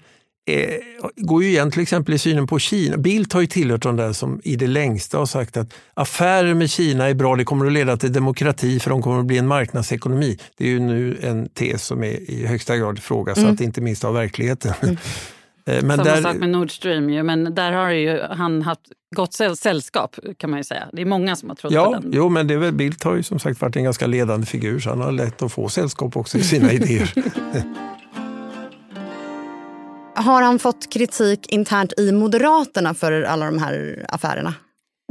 eh, 0.50 0.74
går 1.16 1.42
ju 1.42 1.48
igen 1.48 1.70
till 1.70 1.82
exempel 1.82 2.14
i 2.14 2.18
synen 2.18 2.46
på 2.46 2.58
Kina. 2.58 2.96
Bildt 2.96 3.32
har 3.32 3.40
ju 3.40 3.46
tillhört 3.46 3.82
de 3.82 3.96
där 3.96 4.12
som 4.12 4.40
i 4.44 4.56
det 4.56 4.66
längsta 4.66 5.18
har 5.18 5.26
sagt 5.26 5.56
att 5.56 5.74
affärer 5.94 6.54
med 6.54 6.70
Kina 6.70 7.08
är 7.08 7.14
bra, 7.14 7.36
det 7.36 7.44
kommer 7.44 7.66
att 7.66 7.72
leda 7.72 7.96
till 7.96 8.12
demokrati 8.12 8.80
för 8.80 8.90
de 8.90 9.02
kommer 9.02 9.20
att 9.20 9.26
bli 9.26 9.38
en 9.38 9.46
marknadsekonomi. 9.46 10.38
Det 10.58 10.64
är 10.64 10.68
ju 10.68 10.80
nu 10.80 11.18
en 11.22 11.48
tes 11.48 11.84
som 11.86 12.04
är 12.04 12.30
i 12.30 12.46
högsta 12.46 12.76
grad 12.76 12.98
ifrågasatt, 12.98 13.60
inte 13.60 13.80
minst 13.80 14.04
av 14.04 14.14
verkligheten. 14.14 14.72
Eh, 15.66 15.82
Men 15.82 15.96
Samma 15.96 16.04
där, 16.10 16.22
sak 16.22 16.36
med 16.36 16.48
Nord 16.48 16.70
Stream, 16.70 17.10
ju, 17.10 17.22
men 17.22 17.54
där 17.54 17.72
har 17.72 17.90
ju 17.90 18.20
han 18.30 18.62
haft 18.62 18.80
gott 19.16 19.32
säll- 19.34 19.56
sällskap 19.56 20.16
kan 20.38 20.50
man 20.50 20.58
ju 20.58 20.64
säga. 20.64 20.88
Det 20.92 21.02
är 21.02 21.06
många 21.06 21.36
som 21.36 21.48
har 21.48 21.56
trott 21.56 21.70
på 21.72 21.74
Ja, 21.76 21.90
den. 22.02 22.10
jo, 22.14 22.28
men 22.28 22.46
det 22.46 22.54
är 22.54 22.58
väl, 22.58 22.72
Bildt 22.74 23.02
har 23.04 23.16
ju 23.16 23.22
som 23.22 23.38
sagt 23.38 23.60
varit 23.60 23.76
en 23.76 23.84
ganska 23.84 24.06
ledande 24.06 24.46
figur 24.46 24.80
så 24.80 24.90
han 24.90 25.00
har 25.00 25.12
lätt 25.12 25.42
att 25.42 25.52
få 25.52 25.68
sällskap 25.68 26.16
också 26.16 26.38
i 26.38 26.42
sina 26.42 26.72
idéer. 26.78 27.12
Har 30.22 30.42
han 30.42 30.58
fått 30.58 30.92
kritik 30.92 31.52
internt 31.52 31.92
i 31.98 32.12
Moderaterna 32.12 32.94
för 32.94 33.22
alla 33.22 33.46
de 33.46 33.58
här 33.58 34.06
affärerna? 34.08 34.54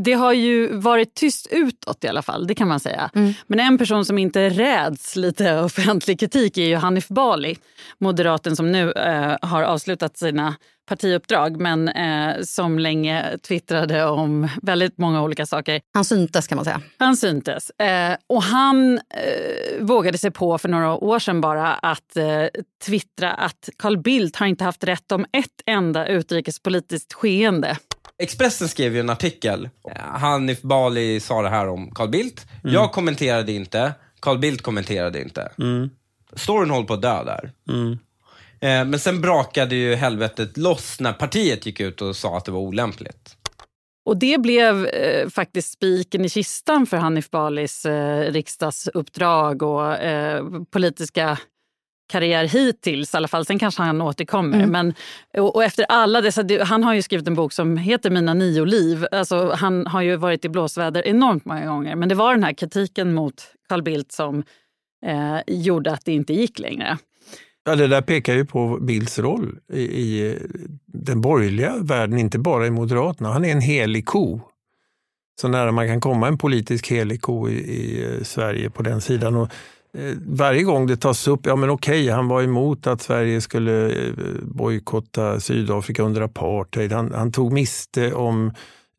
Det 0.04 0.14
har 0.14 0.34
ju 0.34 0.76
varit 0.78 1.16
tyst 1.16 1.48
utåt 1.52 2.04
i 2.04 2.08
alla 2.08 2.22
fall, 2.22 2.48
det 2.48 2.56
kan 2.56 2.68
man 2.68 2.80
säga. 2.80 3.10
Men 3.48 3.60
en 3.60 3.78
person 3.78 4.06
som 4.06 4.18
inte 4.18 4.50
räds 4.50 5.16
lite 5.16 5.60
offentlig 5.64 6.20
kritik 6.20 6.58
är 6.58 6.66
ju 6.66 6.76
Hanif 6.76 7.08
Bali. 7.08 7.58
Moderaten 7.98 8.56
som 8.56 8.72
nu 8.72 8.92
eh, 8.92 9.38
har 9.42 9.64
avslutat 9.64 10.18
sina 10.18 10.56
partiuppdrag 10.92 11.58
men 11.58 11.88
eh, 11.88 12.42
som 12.42 12.80
länge 12.80 13.38
twittrade 13.38 14.06
om 14.06 14.50
väldigt 14.62 14.98
många 14.98 15.24
olika 15.24 15.46
saker. 15.46 15.82
Han 15.94 16.06
syntes 16.06 16.48
kan 16.48 16.56
man 16.56 16.66
säga. 16.66 16.82
Han 16.98 17.18
syntes. 17.18 17.70
Eh, 17.70 18.16
och 18.28 18.44
han 18.44 18.98
eh, 18.98 19.84
vågade 19.86 20.18
sig 20.18 20.32
på 20.32 20.58
för 20.58 20.70
några 20.70 20.94
år 20.96 21.20
sedan 21.20 21.42
bara 21.42 21.74
att 21.74 22.18
eh, 22.18 22.46
twittra 22.86 23.34
att 23.34 23.70
Carl 23.78 23.98
Bildt 23.98 24.36
har 24.36 24.48
inte 24.48 24.64
haft 24.64 24.84
rätt 24.84 25.12
om 25.12 25.26
ett 25.32 25.62
enda 25.66 26.08
utrikespolitiskt 26.08 27.14
skeende. 27.14 27.78
Expressen 28.18 28.68
skrev 28.68 28.94
ju 28.94 29.00
en 29.00 29.10
artikel. 29.10 29.70
Hanif 29.98 30.62
Bali 30.62 31.20
sa 31.20 31.42
det 31.42 31.50
här 31.50 31.68
om 31.68 31.92
Carl 31.92 32.10
Bildt. 32.10 32.48
Jag 32.64 32.92
kommenterade 32.92 33.52
inte, 33.52 33.94
Carl 34.20 34.40
Bildt 34.40 34.62
kommenterade 34.62 35.22
inte. 35.22 35.52
Storyn 36.36 36.70
håller 36.70 36.88
på 36.88 36.94
att 36.94 37.02
dö 37.02 37.24
där. 37.24 37.52
Eh, 37.70 37.98
Men 38.62 39.00
sen 39.00 39.22
brakade 39.22 39.76
ju 39.76 39.96
helvetet 39.96 40.58
loss 40.58 41.00
när 41.00 41.14
partiet 41.14 41.66
gick 41.66 41.80
ut 41.80 42.02
och 42.02 42.16
sa 42.16 42.38
att 42.38 42.46
det 42.46 42.52
var 42.52 42.60
olämpligt. 42.60 43.36
Och 44.06 44.18
det 44.18 44.42
blev 44.42 44.86
eh, 44.86 45.30
faktiskt 45.30 45.72
spiken 45.72 46.26
i 46.26 46.30
kistan 46.30 46.86
för 46.86 46.98
Hanif 46.98 47.30
Balis 47.30 47.86
eh, 47.86 48.32
riksdagsuppdrag 48.32 49.64
och 49.64 49.96
eh, 49.96 50.44
politiska 50.72 51.38
karriär 52.12 52.46
hittills 52.46 53.14
i 53.14 53.18
alla 53.18 53.28
fall. 53.28 53.46
Sen 53.46 53.60
kanske 53.60 53.82
han 53.82 54.02
återkommer. 54.02 54.66
Men, 54.66 54.94
och, 55.38 55.56
och 55.56 55.64
efter 55.64 55.86
alla 55.90 56.22
dessa, 56.22 56.44
han 56.64 56.84
har 56.84 56.94
ju 56.94 57.02
skrivit 57.02 57.28
en 57.28 57.36
bok 57.36 57.54
som 57.54 57.78
heter 57.78 58.10
Mina 58.10 58.34
nio 58.34 58.66
liv. 58.66 59.06
Alltså, 59.12 59.52
han 59.52 59.88
har 59.88 60.02
ju 60.02 60.16
varit 60.16 60.46
i 60.46 60.50
blåsväder 60.50 61.08
enormt 61.08 61.46
många 61.46 61.66
gånger. 61.66 61.96
Men 61.96 62.10
det 62.10 62.16
var 62.16 62.34
den 62.34 62.44
här 62.44 62.54
kritiken 62.54 63.14
mot 63.14 63.44
Carl 63.70 63.84
Bildt 63.84 64.12
som 64.12 64.44
eh, 65.06 65.40
gjorde 65.48 65.92
att 65.92 66.06
det 66.06 66.14
inte 66.14 66.34
gick 66.34 66.60
längre. 66.60 66.98
Ja, 67.64 67.76
det 67.76 67.88
där 67.88 68.02
pekar 68.02 68.34
ju 68.34 68.46
på 68.46 68.78
Bildts 68.82 69.20
roll 69.20 69.60
i, 69.74 69.82
i 69.82 70.32
eh, 70.32 70.38
den 70.86 71.22
borgerliga 71.22 71.78
världen, 71.82 72.18
inte 72.18 72.40
bara 72.40 72.68
i 72.68 72.72
Moderaterna. 72.72 73.34
Han 73.34 73.46
är 73.46 73.52
en 73.52 73.62
helig 73.62 74.06
ko. 74.06 74.42
Så 75.42 75.48
nära 75.48 75.72
man 75.72 75.88
kan 75.88 76.02
komma 76.02 76.28
en 76.28 76.38
politisk 76.38 76.92
helig 76.92 77.22
ko 77.22 77.50
i, 77.50 77.54
i 77.54 78.04
eh, 78.04 78.24
Sverige 78.24 78.70
på 78.70 78.84
den 78.84 79.02
sidan. 79.02 79.36
Och 79.36 79.50
eh, 79.98 80.16
varje 80.26 80.64
gång 80.64 80.88
det 80.88 80.98
tas 80.98 81.28
upp, 81.28 81.46
ja 81.46 81.56
men 81.56 81.70
okej, 81.70 82.10
han 82.10 82.28
var 82.28 82.42
emot 82.42 82.88
att 82.88 83.02
Sverige 83.02 83.42
skulle 83.42 83.90
eh, 83.90 84.14
bojkotta 84.42 85.40
Sydafrika 85.40 86.04
under 86.04 86.22
apartheid. 86.22 86.92
Han, 86.92 87.12
han 87.14 87.32
tog 87.32 87.54
miste 87.54 88.14
om 88.14 88.52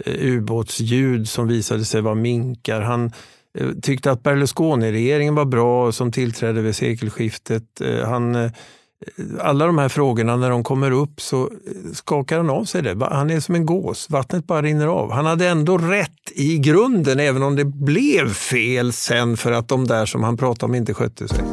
eh, 0.05 0.15
ubåtsljud 0.27 1.29
som 1.29 1.49
visade 1.49 1.85
sig 1.85 2.01
vara 2.01 2.15
minkar. 2.15 2.81
Han 2.81 3.13
Eh, 3.59 3.69
tyckte 3.83 4.11
att 4.11 4.23
Berlusconi-regeringen 4.23 5.35
var 5.35 5.45
bra 5.45 5.93
som 5.93 6.13
tillträdde 6.13 6.61
vid 6.61 6.77
sekelskiftet. 6.77 7.81
Eh, 7.81 8.09
han 8.09 8.35
eh, 8.35 8.51
alla 9.41 9.67
de 9.67 9.79
här 9.79 9.89
frågorna, 9.89 10.37
när 10.37 10.51
de 10.51 10.65
kommer 10.65 10.91
upp 10.91 11.21
så 11.21 11.51
skakar 11.93 12.37
han 12.37 12.51
av 12.51 12.65
sig 12.65 12.83
det. 12.83 13.07
Han 13.11 13.31
är 13.31 13.41
som 13.41 13.55
en 13.55 13.67
gås, 13.67 14.11
vattnet 14.11 14.47
bara 14.47 14.63
rinner 14.63 14.87
av. 14.87 15.13
Han 15.13 15.27
hade 15.27 15.49
ändå 15.49 15.79
rätt 15.79 16.33
i 16.35 16.59
grunden, 16.59 17.21
även 17.21 17.43
om 17.43 17.57
det 17.57 17.65
blev 17.65 18.33
fel 18.33 18.93
sen 18.93 19.37
för 19.37 19.53
att 19.53 19.69
de 19.69 19.87
där 19.87 20.07
som 20.07 20.23
han 20.23 20.37
pratade 20.37 20.71
om 20.71 20.75
inte 20.75 20.95
skötte 20.95 21.29
sig. 21.29 21.45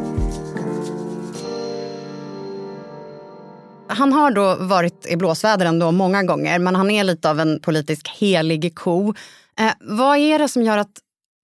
Han 3.87 4.13
har 4.13 4.31
då 4.31 4.55
varit 4.59 5.05
i 5.09 5.15
blåsväder 5.15 5.65
ändå 5.65 5.91
många 5.91 6.23
gånger, 6.23 6.59
men 6.59 6.75
han 6.75 6.91
är 6.91 7.03
lite 7.03 7.29
av 7.29 7.39
en 7.39 7.59
politisk 7.61 8.09
helig 8.19 8.75
ko. 8.75 9.13
Eh, 9.59 9.71
vad 9.79 10.17
är 10.17 10.39
det 10.39 10.47
som 10.47 10.63
gör 10.63 10.77
att 10.77 10.91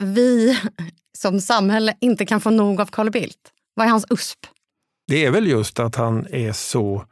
vi 0.04 0.60
som 1.18 1.42
samhälle 1.42 1.94
inte 2.02 2.26
kan 2.26 2.42
få 2.42 2.50
nog 2.50 2.82
av 2.82 2.86
Carl 2.86 3.12
Bildt? 3.12 3.52
Vad 3.76 3.86
är 3.86 3.92
hans 3.92 4.06
USP? 4.10 4.48
det 5.08 5.26
är 5.26 5.32
väl 5.32 5.48
just 5.48 5.80
att 5.80 5.96
han 5.96 6.28
är 6.30 6.52
så, 6.52 7.04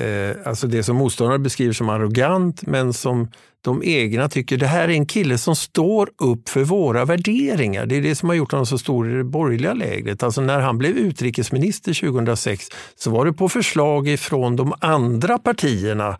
eh, 0.00 0.36
alltså 0.44 0.66
det 0.66 0.82
som 0.82 0.96
motståndare 0.96 1.38
beskriver 1.38 1.72
som 1.72 1.88
arrogant, 1.88 2.66
men 2.66 2.92
som 2.92 3.30
de 3.60 3.82
egna 3.84 4.28
tycker, 4.28 4.56
det 4.56 4.66
här 4.66 4.88
är 4.88 4.92
en 4.92 5.06
kille 5.06 5.38
som 5.38 5.56
står 5.56 6.10
upp 6.18 6.48
för 6.48 6.64
våra 6.64 7.04
värderingar. 7.04 7.86
Det 7.86 7.96
är 7.96 8.02
det 8.02 8.14
som 8.14 8.28
har 8.28 8.36
gjort 8.36 8.52
honom 8.52 8.66
så 8.66 8.78
stor 8.78 9.10
i 9.10 9.14
det 9.14 9.24
borgerliga 9.24 9.74
lägret. 9.74 10.22
Alltså 10.22 10.40
när 10.40 10.60
han 10.60 10.78
blev 10.78 10.96
utrikesminister 10.96 11.94
2006 11.94 12.68
så 12.96 13.10
var 13.10 13.24
det 13.24 13.32
på 13.32 13.48
förslag 13.48 14.08
ifrån 14.08 14.56
de 14.56 14.74
andra 14.80 15.38
partierna 15.38 16.18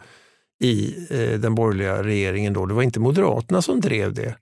i 0.60 0.94
eh, 1.10 1.40
den 1.40 1.54
borgerliga 1.54 2.02
regeringen. 2.02 2.52
Då. 2.52 2.66
Det 2.66 2.74
var 2.74 2.82
inte 2.82 3.00
Moderaterna 3.00 3.62
som 3.62 3.80
drev 3.80 4.14
det. 4.14 4.34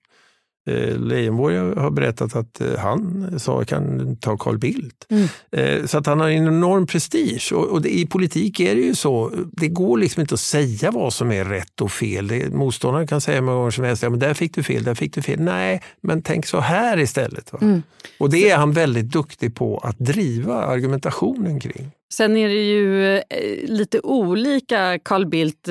Eh, 0.66 0.98
Leijonborg 0.98 1.56
har 1.56 1.90
berättat 1.90 2.36
att 2.36 2.60
eh, 2.60 2.78
han 2.78 3.30
sa 3.40 3.64
kan 3.64 4.16
ta 4.16 4.36
Carl 4.36 4.58
Bildt. 4.58 5.06
Mm. 5.10 5.28
Eh, 5.52 5.86
så 5.86 5.98
att 5.98 6.06
han 6.06 6.20
har 6.20 6.28
en 6.28 6.46
enorm 6.46 6.86
prestige. 6.86 7.52
Och, 7.52 7.82
det, 7.82 7.98
i 7.98 8.06
politik 8.06 8.60
är 8.60 8.74
det 8.74 8.80
ju 8.80 8.94
så, 8.94 9.32
det 9.52 9.68
går 9.68 9.98
liksom 9.98 10.20
inte 10.20 10.34
att 10.34 10.40
säga 10.40 10.90
vad 10.90 11.12
som 11.12 11.32
är 11.32 11.44
rätt 11.44 11.80
och 11.80 11.92
fel. 11.92 12.28
Det, 12.28 12.52
motståndaren 12.52 13.06
kan 13.06 13.20
säga 13.20 13.40
många 13.40 13.56
gånger 13.56 13.70
som 13.70 13.84
helst, 13.84 14.02
ja, 14.02 14.10
men 14.10 14.18
där 14.18 14.34
fick 14.34 14.54
du 14.54 14.62
fel, 14.62 14.84
där 14.84 14.94
fick 14.94 15.14
du 15.14 15.22
fel. 15.22 15.40
Nej, 15.40 15.82
men 16.00 16.22
tänk 16.22 16.46
så 16.46 16.60
här 16.60 16.98
istället. 16.98 17.52
Mm. 17.62 17.82
Och 18.18 18.30
det 18.30 18.50
är 18.50 18.56
han 18.56 18.72
väldigt 18.72 19.12
duktig 19.12 19.54
på 19.54 19.78
att 19.78 19.98
driva 19.98 20.54
argumentationen 20.54 21.60
kring. 21.60 21.90
Sen 22.14 22.36
är 22.36 22.48
det 22.48 22.64
ju 22.64 23.20
lite 23.66 24.00
olika 24.00 24.98
Carl 24.98 25.26
Bildt 25.26 25.68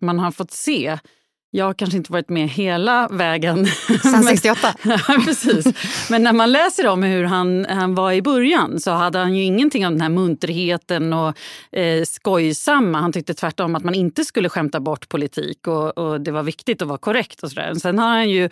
man 0.00 0.18
har 0.18 0.30
fått 0.30 0.50
se. 0.50 0.98
Jag 1.56 1.64
har 1.64 1.74
kanske 1.74 1.96
inte 1.96 2.12
varit 2.12 2.28
med 2.28 2.48
hela 2.48 3.08
vägen. 3.08 3.66
Sen 4.02 4.22
68? 4.28 4.74
precis. 5.24 5.66
Men 6.10 6.22
när 6.22 6.32
man 6.32 6.52
läser 6.52 6.86
om 6.86 7.02
hur 7.02 7.24
han, 7.24 7.66
han 7.68 7.94
var 7.94 8.12
i 8.12 8.22
början 8.22 8.80
så 8.80 8.90
hade 8.90 9.18
han 9.18 9.36
ju 9.36 9.42
ingenting 9.42 9.86
av 9.86 9.92
den 9.92 10.00
här 10.00 10.08
munterheten 10.08 11.12
och 11.12 11.38
eh, 11.72 12.04
skojsamma. 12.04 12.98
Han 13.00 13.12
tyckte 13.12 13.34
tvärtom 13.34 13.74
att 13.74 13.84
man 13.84 13.94
inte 13.94 14.24
skulle 14.24 14.48
skämta 14.48 14.80
bort 14.80 15.08
politik 15.08 15.66
och, 15.66 15.98
och 15.98 16.20
det 16.20 16.30
var 16.30 16.42
viktigt 16.42 16.82
att 16.82 16.88
vara 16.88 16.98
korrekt. 16.98 17.42
och 17.42 17.50
sådär. 17.50 17.74
Sen 17.74 17.98
har 17.98 18.08
han 18.08 18.30
ju 18.30 18.50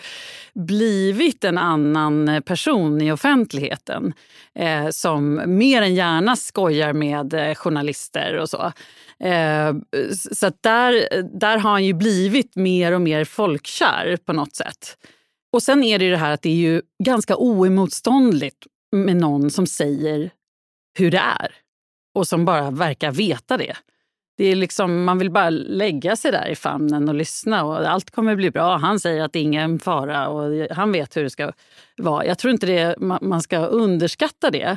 blivit 0.55 1.45
en 1.45 1.59
annan 1.59 2.43
person 2.47 3.03
i 3.03 3.13
offentligheten 3.13 4.13
eh, 4.55 4.89
som 4.91 5.43
mer 5.47 5.83
än 5.83 5.95
gärna 5.95 6.37
skojar 6.37 6.93
med 6.93 7.35
eh, 7.35 7.55
journalister 7.55 8.39
och 8.39 8.49
så. 8.49 8.73
Eh, 9.21 9.75
så 10.13 10.53
där, 10.61 11.23
där 11.39 11.59
har 11.59 11.71
han 11.71 11.85
ju 11.85 11.93
blivit 11.93 12.57
mer 12.57 12.93
och 12.93 13.01
mer 13.01 13.25
folkkär 13.25 14.17
på 14.25 14.33
något 14.33 14.57
sätt. 14.57 14.97
Och 15.53 15.63
sen 15.63 15.85
är 15.85 15.99
det 15.99 16.11
det 16.11 16.17
här 16.17 16.33
att 16.33 16.43
det 16.43 16.49
är 16.49 16.57
ju 16.57 16.83
ganska 17.05 17.37
oemotståndligt 17.37 18.67
med 18.93 19.17
någon 19.17 19.51
som 19.51 19.67
säger 19.67 20.31
hur 20.99 21.11
det 21.11 21.23
är 21.41 21.55
och 22.15 22.27
som 22.27 22.45
bara 22.45 22.71
verkar 22.71 23.13
veta 23.13 23.57
det. 23.57 23.77
Det 24.37 24.45
är 24.45 24.57
liksom, 24.57 25.05
man 25.05 25.19
vill 25.19 25.31
bara 25.31 25.51
lägga 25.51 26.17
sig 26.17 26.33
där 26.33 26.49
i 26.49 26.57
famnen 26.57 27.09
och 27.09 27.15
lyssna 27.15 27.65
och 27.65 27.91
allt 27.91 28.11
kommer 28.11 28.37
bli 28.37 28.51
bra. 28.51 28.77
Han 28.77 29.01
säger 29.01 29.23
att 29.23 29.33
det 29.33 29.39
är 29.39 29.43
ingen 29.43 29.79
fara 29.79 30.29
och 30.29 30.69
han 30.71 30.93
vet 30.93 31.17
hur 31.17 31.23
det 31.23 31.31
ska 31.31 31.53
vara. 31.97 32.27
Jag 32.27 32.39
tror 32.39 32.53
inte 32.53 32.67
det, 32.67 32.97
man 33.01 33.43
ska 33.43 33.59
underskatta 33.59 34.51
det. 34.51 34.77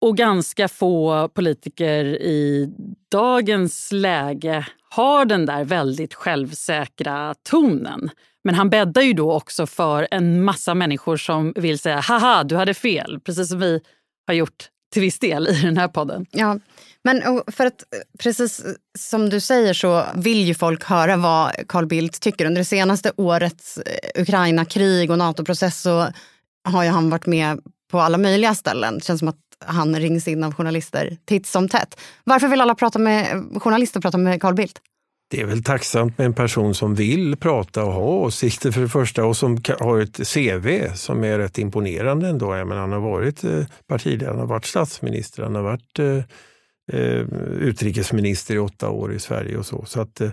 Och 0.00 0.16
ganska 0.16 0.68
få 0.68 1.28
politiker 1.28 2.04
i 2.04 2.70
dagens 3.10 3.92
läge 3.92 4.66
har 4.90 5.24
den 5.24 5.46
där 5.46 5.64
väldigt 5.64 6.14
självsäkra 6.14 7.34
tonen. 7.42 8.10
Men 8.44 8.54
han 8.54 8.70
bäddar 8.70 9.02
ju 9.02 9.12
då 9.12 9.32
också 9.32 9.66
för 9.66 10.08
en 10.10 10.44
massa 10.44 10.74
människor 10.74 11.16
som 11.16 11.52
vill 11.56 11.78
säga 11.78 12.00
haha, 12.00 12.44
du 12.44 12.56
hade 12.56 12.74
fel. 12.74 13.20
Precis 13.24 13.48
som 13.48 13.58
vi 13.58 13.80
har 14.26 14.34
gjort 14.34 14.68
till 14.92 15.02
viss 15.02 15.18
del 15.18 15.48
i 15.48 15.62
den 15.62 15.76
här 15.76 15.88
podden. 15.88 16.26
Ja, 16.30 16.58
men 17.04 17.42
för 17.46 17.66
att 17.66 17.84
precis 18.18 18.64
som 18.98 19.28
du 19.30 19.40
säger 19.40 19.74
så 19.74 20.04
vill 20.14 20.44
ju 20.44 20.54
folk 20.54 20.84
höra 20.84 21.16
vad 21.16 21.52
Carl 21.68 21.86
Bildt 21.86 22.20
tycker. 22.20 22.46
Under 22.46 22.60
det 22.60 22.64
senaste 22.64 23.12
årets 23.16 23.78
eh, 23.78 24.22
Ukraina-krig 24.22 25.10
och 25.10 25.18
NATO-process 25.18 25.80
så 25.80 26.06
har 26.64 26.84
ju 26.84 26.90
han 26.90 27.10
varit 27.10 27.26
med 27.26 27.60
på 27.90 28.00
alla 28.00 28.18
möjliga 28.18 28.54
ställen. 28.54 28.94
Det 28.94 29.04
känns 29.04 29.18
som 29.18 29.28
att 29.28 29.47
han 29.66 30.00
rings 30.00 30.28
in 30.28 30.44
av 30.44 30.54
journalister 30.54 31.16
titt 31.24 31.46
som 31.46 31.68
tätt. 31.68 32.00
Varför 32.24 32.48
vill 32.48 32.60
alla 32.60 32.74
prata 32.74 32.98
med, 32.98 33.44
journalister 33.56 34.00
prata 34.00 34.18
med 34.18 34.40
Carl 34.40 34.54
Bildt? 34.54 34.80
Det 35.30 35.40
är 35.40 35.46
väl 35.46 35.64
tacksamt 35.64 36.18
med 36.18 36.24
en 36.24 36.34
person 36.34 36.74
som 36.74 36.94
vill 36.94 37.36
prata 37.36 37.84
och 37.84 37.92
ha 37.92 38.02
åsikter 38.02 38.70
för 38.70 38.80
det 38.80 38.88
första 38.88 39.24
och 39.24 39.36
som 39.36 39.58
har 39.80 40.00
ett 40.00 40.16
CV 40.34 40.94
som 40.94 41.24
är 41.24 41.38
rätt 41.38 41.58
imponerande 41.58 42.28
ändå. 42.28 42.56
Jag 42.56 42.68
menar, 42.68 42.80
han 42.80 42.92
har 42.92 43.00
varit 43.00 43.44
eh, 43.44 43.64
partiledare, 43.86 44.30
han 44.30 44.38
har 44.38 44.46
varit 44.46 44.64
statsminister, 44.64 45.42
han 45.42 45.54
har 45.54 45.62
varit 45.62 45.98
eh, 45.98 46.22
eh, 46.92 47.22
utrikesminister 47.60 48.54
i 48.54 48.58
åtta 48.58 48.90
år 48.90 49.14
i 49.14 49.18
Sverige 49.18 49.56
och 49.56 49.66
så. 49.66 49.84
så 49.86 50.00
att, 50.00 50.20
eh, 50.20 50.30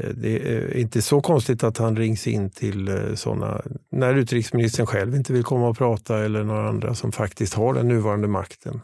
Eh, 0.00 0.10
det 0.14 0.54
är 0.54 0.76
inte 0.76 1.02
så 1.02 1.20
konstigt 1.20 1.64
att 1.64 1.78
han 1.78 1.96
rings 1.96 2.26
in 2.26 2.50
till 2.50 2.88
eh, 2.88 3.14
sådana, 3.14 3.62
när 3.90 4.14
utrikesministern 4.14 4.86
själv 4.86 5.14
inte 5.14 5.32
vill 5.32 5.44
komma 5.44 5.68
och 5.68 5.78
prata 5.78 6.18
eller 6.18 6.44
några 6.44 6.68
andra 6.68 6.94
som 6.94 7.12
faktiskt 7.12 7.54
har 7.54 7.74
den 7.74 7.88
nuvarande 7.88 8.28
makten. 8.28 8.80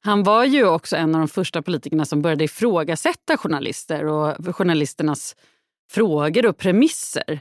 Han 0.00 0.22
var 0.22 0.44
ju 0.44 0.66
också 0.66 0.96
en 0.96 1.14
av 1.14 1.20
de 1.20 1.28
första 1.28 1.62
politikerna 1.62 2.04
som 2.04 2.22
började 2.22 2.44
ifrågasätta 2.44 3.36
journalister 3.36 4.04
och 4.04 4.56
journalisternas 4.56 5.36
frågor 5.90 6.46
och 6.46 6.56
premisser. 6.56 7.40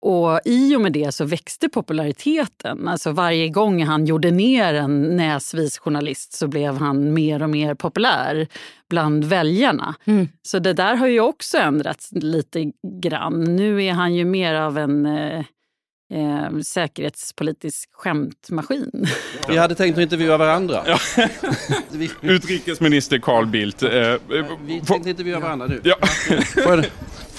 Och 0.00 0.40
I 0.44 0.76
och 0.76 0.80
med 0.80 0.92
det 0.92 1.12
så 1.14 1.24
växte 1.24 1.68
populariteten. 1.68 2.88
Alltså 2.88 3.12
varje 3.12 3.48
gång 3.48 3.84
han 3.84 4.06
gjorde 4.06 4.30
ner 4.30 4.74
en 4.74 5.16
näsvis 5.16 5.78
journalist 5.78 6.32
så 6.32 6.48
blev 6.48 6.76
han 6.76 7.12
mer 7.14 7.42
och 7.42 7.50
mer 7.50 7.74
populär 7.74 8.46
bland 8.90 9.24
väljarna. 9.24 9.94
Mm. 10.04 10.28
Så 10.42 10.58
det 10.58 10.72
där 10.72 10.94
har 10.94 11.06
ju 11.06 11.20
också 11.20 11.58
ändrats 11.58 12.08
lite 12.12 12.72
grann. 13.02 13.56
Nu 13.56 13.84
är 13.84 13.92
han 13.92 14.14
ju 14.14 14.24
mer 14.24 14.54
av 14.54 14.78
en 14.78 15.06
eh, 15.06 15.44
eh, 16.14 16.58
säkerhetspolitisk 16.64 17.88
skämtmaskin. 17.92 19.06
Vi 19.48 19.56
hade 19.56 19.74
tänkt 19.74 19.96
att 19.96 20.02
intervjua 20.02 20.36
varandra. 20.36 20.84
Ja. 20.86 20.98
Utrikesminister 22.22 23.18
Carl 23.18 23.46
Bildt. 23.46 23.82
Eh, 23.82 23.90
vi 24.66 24.80
tänkte 24.80 25.10
intervjua 25.10 25.40
varandra 25.40 25.66
nu. 25.66 25.80
Ja. 25.84 25.96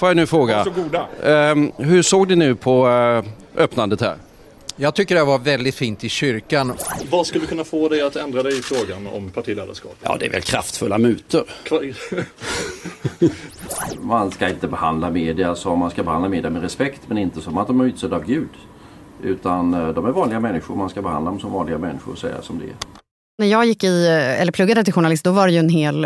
Får, 0.00 0.08
jag, 0.08 0.16
nu 0.16 0.26
fråga? 0.26 0.56
Varsågoda. 0.56 1.08
Eh, 1.22 1.86
hur 1.86 2.02
såg 2.02 2.28
ni 2.28 2.36
nu 2.36 2.54
på 2.54 2.88
eh, 2.88 3.62
öppnandet 3.62 4.00
här? 4.00 4.16
Jag 4.76 4.94
tycker 4.94 5.14
det 5.14 5.24
var 5.24 5.38
väldigt 5.38 5.74
fint 5.74 6.04
i 6.04 6.08
kyrkan. 6.08 6.72
Vad 7.10 7.26
skulle 7.26 7.46
kunna 7.46 7.64
få 7.64 7.88
dig 7.88 8.02
att 8.02 8.16
ändra 8.16 8.42
dig 8.42 8.58
i 8.58 8.62
frågan 8.62 9.06
om 9.06 9.30
partiledarskap? 9.30 9.96
Ja, 10.02 10.16
det 10.20 10.26
är 10.26 10.30
väl 10.30 10.42
kraftfulla 10.42 10.98
mutor. 10.98 11.44
man 14.00 14.30
ska 14.30 14.48
inte 14.48 14.68
behandla 14.68 15.10
media 15.10 15.54
som 15.54 15.78
man 15.78 15.90
ska 15.90 16.02
behandla 16.02 16.28
media 16.28 16.50
med 16.50 16.62
respekt 16.62 17.00
men 17.06 17.18
inte 17.18 17.40
som 17.40 17.58
att 17.58 17.66
de 17.66 17.80
är 17.80 17.84
utsedda 17.84 18.16
av 18.16 18.24
Gud. 18.24 18.50
Utan 19.22 19.74
eh, 19.74 19.88
de 19.88 20.06
är 20.06 20.10
vanliga 20.10 20.40
människor, 20.40 20.76
man 20.76 20.90
ska 20.90 21.02
behandla 21.02 21.30
dem 21.30 21.40
som 21.40 21.52
vanliga 21.52 21.78
människor 21.78 22.12
och 22.12 22.18
säga 22.18 22.42
som 22.42 22.58
det 22.58 22.64
är. 22.64 22.76
När 23.38 23.46
jag 23.46 23.66
gick 23.66 23.84
i, 23.84 24.06
eh, 24.06 24.40
eller 24.40 24.52
pluggade 24.52 24.84
till 24.84 24.92
journalist 24.92 25.24
då 25.24 25.32
var 25.32 25.46
det 25.46 25.52
ju 25.52 25.58
en 25.58 25.68
hel, 25.68 26.04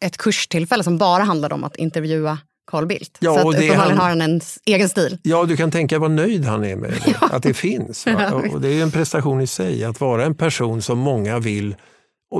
ett 0.00 0.16
kurstillfälle 0.16 0.84
som 0.84 0.98
bara 0.98 1.22
handlade 1.22 1.54
om 1.54 1.64
att 1.64 1.76
intervjua 1.76 2.38
Carl 2.66 2.86
Bildt. 2.86 3.18
Ja, 3.20 3.34
så 3.34 3.40
uppenbarligen 3.40 3.98
har 3.98 4.08
han 4.08 4.20
en 4.20 4.40
egen 4.66 4.88
stil. 4.88 5.18
Ja, 5.22 5.44
du 5.44 5.56
kan 5.56 5.70
tänka 5.70 5.98
vad 5.98 6.10
nöjd 6.10 6.44
han 6.44 6.64
är 6.64 6.76
med 6.76 6.90
det, 6.90 7.00
ja. 7.20 7.28
att 7.32 7.42
det 7.42 7.54
finns. 7.54 8.06
Och 8.52 8.60
det 8.60 8.68
är 8.68 8.82
en 8.82 8.90
prestation 8.90 9.40
i 9.40 9.46
sig, 9.46 9.84
att 9.84 10.00
vara 10.00 10.24
en 10.24 10.34
person 10.34 10.82
som 10.82 10.98
många 10.98 11.38
vill 11.38 11.76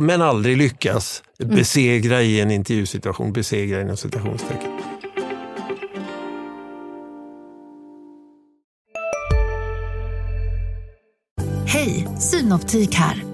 men 0.01 0.23
aldrig 0.23 0.57
lyckas 0.57 1.23
mm. 1.41 1.57
besegra 1.57 2.23
i 2.23 2.41
en 2.41 2.51
intervjusituation, 2.51 3.33
besegra 3.33 3.81
inom 3.81 3.97
citationstecken. 3.97 4.71
Hej, 11.67 12.09
Synoptik 12.21 12.95
här. 12.95 13.34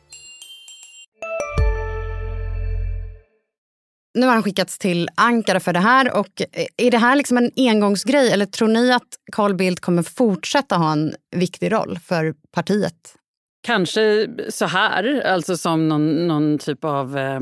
Nu 4.13 4.25
har 4.25 4.33
han 4.33 4.43
skickats 4.43 4.77
till 4.77 5.09
Ankara 5.15 5.59
för 5.59 5.73
det 5.73 5.79
här. 5.79 6.17
Och 6.17 6.41
är 6.77 6.91
det 6.91 6.97
här 6.97 7.15
liksom 7.15 7.37
en 7.37 7.51
engångsgrej 7.55 8.31
eller 8.31 8.45
tror 8.45 8.67
ni 8.67 8.91
att 8.91 9.07
Carl 9.31 9.53
Bildt 9.55 9.79
kommer 9.79 10.03
fortsätta 10.03 10.75
ha 10.75 10.91
en 10.91 11.15
viktig 11.35 11.71
roll 11.71 11.99
för 12.05 12.33
partiet? 12.51 13.15
Kanske 13.63 14.27
så 14.49 14.65
här, 14.65 15.21
alltså 15.25 15.57
som 15.57 15.87
någon, 15.89 16.27
någon 16.27 16.57
typ 16.57 16.85
av 16.85 17.17
eh, 17.17 17.39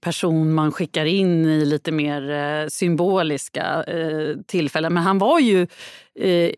person 0.00 0.52
man 0.54 0.72
skickar 0.72 1.04
in 1.04 1.44
i 1.46 1.64
lite 1.64 1.92
mer 1.92 2.30
eh, 2.30 2.68
symboliska 2.68 3.84
eh, 3.86 4.36
tillfällen. 4.46 4.94
Men 4.94 5.02
han 5.02 5.18
var 5.18 5.38
ju 5.40 5.66
eh, 6.20 6.50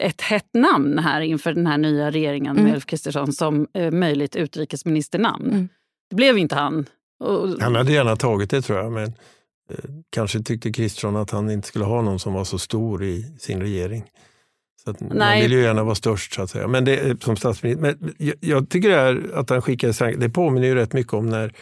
ett 0.00 0.20
hett 0.20 0.54
namn 0.54 0.98
här 0.98 1.20
inför 1.20 1.52
den 1.52 1.66
här 1.66 1.78
nya 1.78 2.10
regeringen 2.10 2.56
Mm. 2.56 2.64
med 2.64 2.74
Ulf 2.74 2.86
Kristersson 2.86 3.32
som 3.32 3.66
eh, 3.74 3.90
möjligt 3.90 4.36
utrikesministernamn. 4.36 5.46
Mm. 5.46 5.68
Det 6.10 6.16
blev 6.16 6.38
inte 6.38 6.54
han. 6.54 6.86
Och, 7.20 7.48
Han 7.60 7.74
hade 7.74 7.92
gärna 7.92 8.16
tagit 8.16 8.50
det 8.50 8.62
tror 8.62 8.78
jag, 8.78 8.92
men 8.92 9.06
eh, 9.70 9.84
kanske 10.10 10.42
tyckte 10.42 10.72
Kristersson 10.72 11.16
att 11.16 11.30
han 11.30 11.50
inte 11.50 11.68
skulle 11.68 11.84
ha 11.84 12.02
någon 12.02 12.18
som 12.18 12.32
var 12.32 12.44
så 12.44 12.58
stor 12.58 13.04
i 13.04 13.36
sin 13.38 13.60
regering. 13.60 14.04
Så 14.84 14.90
att 14.90 15.00
man 15.00 15.10
Nej. 15.14 15.42
vill 15.42 15.52
ju 15.52 15.62
gärna 15.62 15.84
vara 15.84 15.94
störst 15.94 16.34
så 16.34 16.42
att 16.42 16.50
säga. 16.50 16.68
Men 16.68 16.84
det, 16.84 16.96
eh, 16.96 17.16
som 17.16 17.36
statsminister, 17.36 17.82
men 17.82 18.14
jag, 18.18 18.34
jag 18.40 18.68
tycker 18.68 18.88
det, 18.88 18.96
här, 18.96 19.30
att 19.34 19.50
han 19.50 19.62
skickade 19.62 20.16
det 20.16 20.28
påminner 20.28 20.66
ju 20.66 20.74
rätt 20.74 20.92
mycket 20.92 21.12
om 21.12 21.26
när 21.26 21.52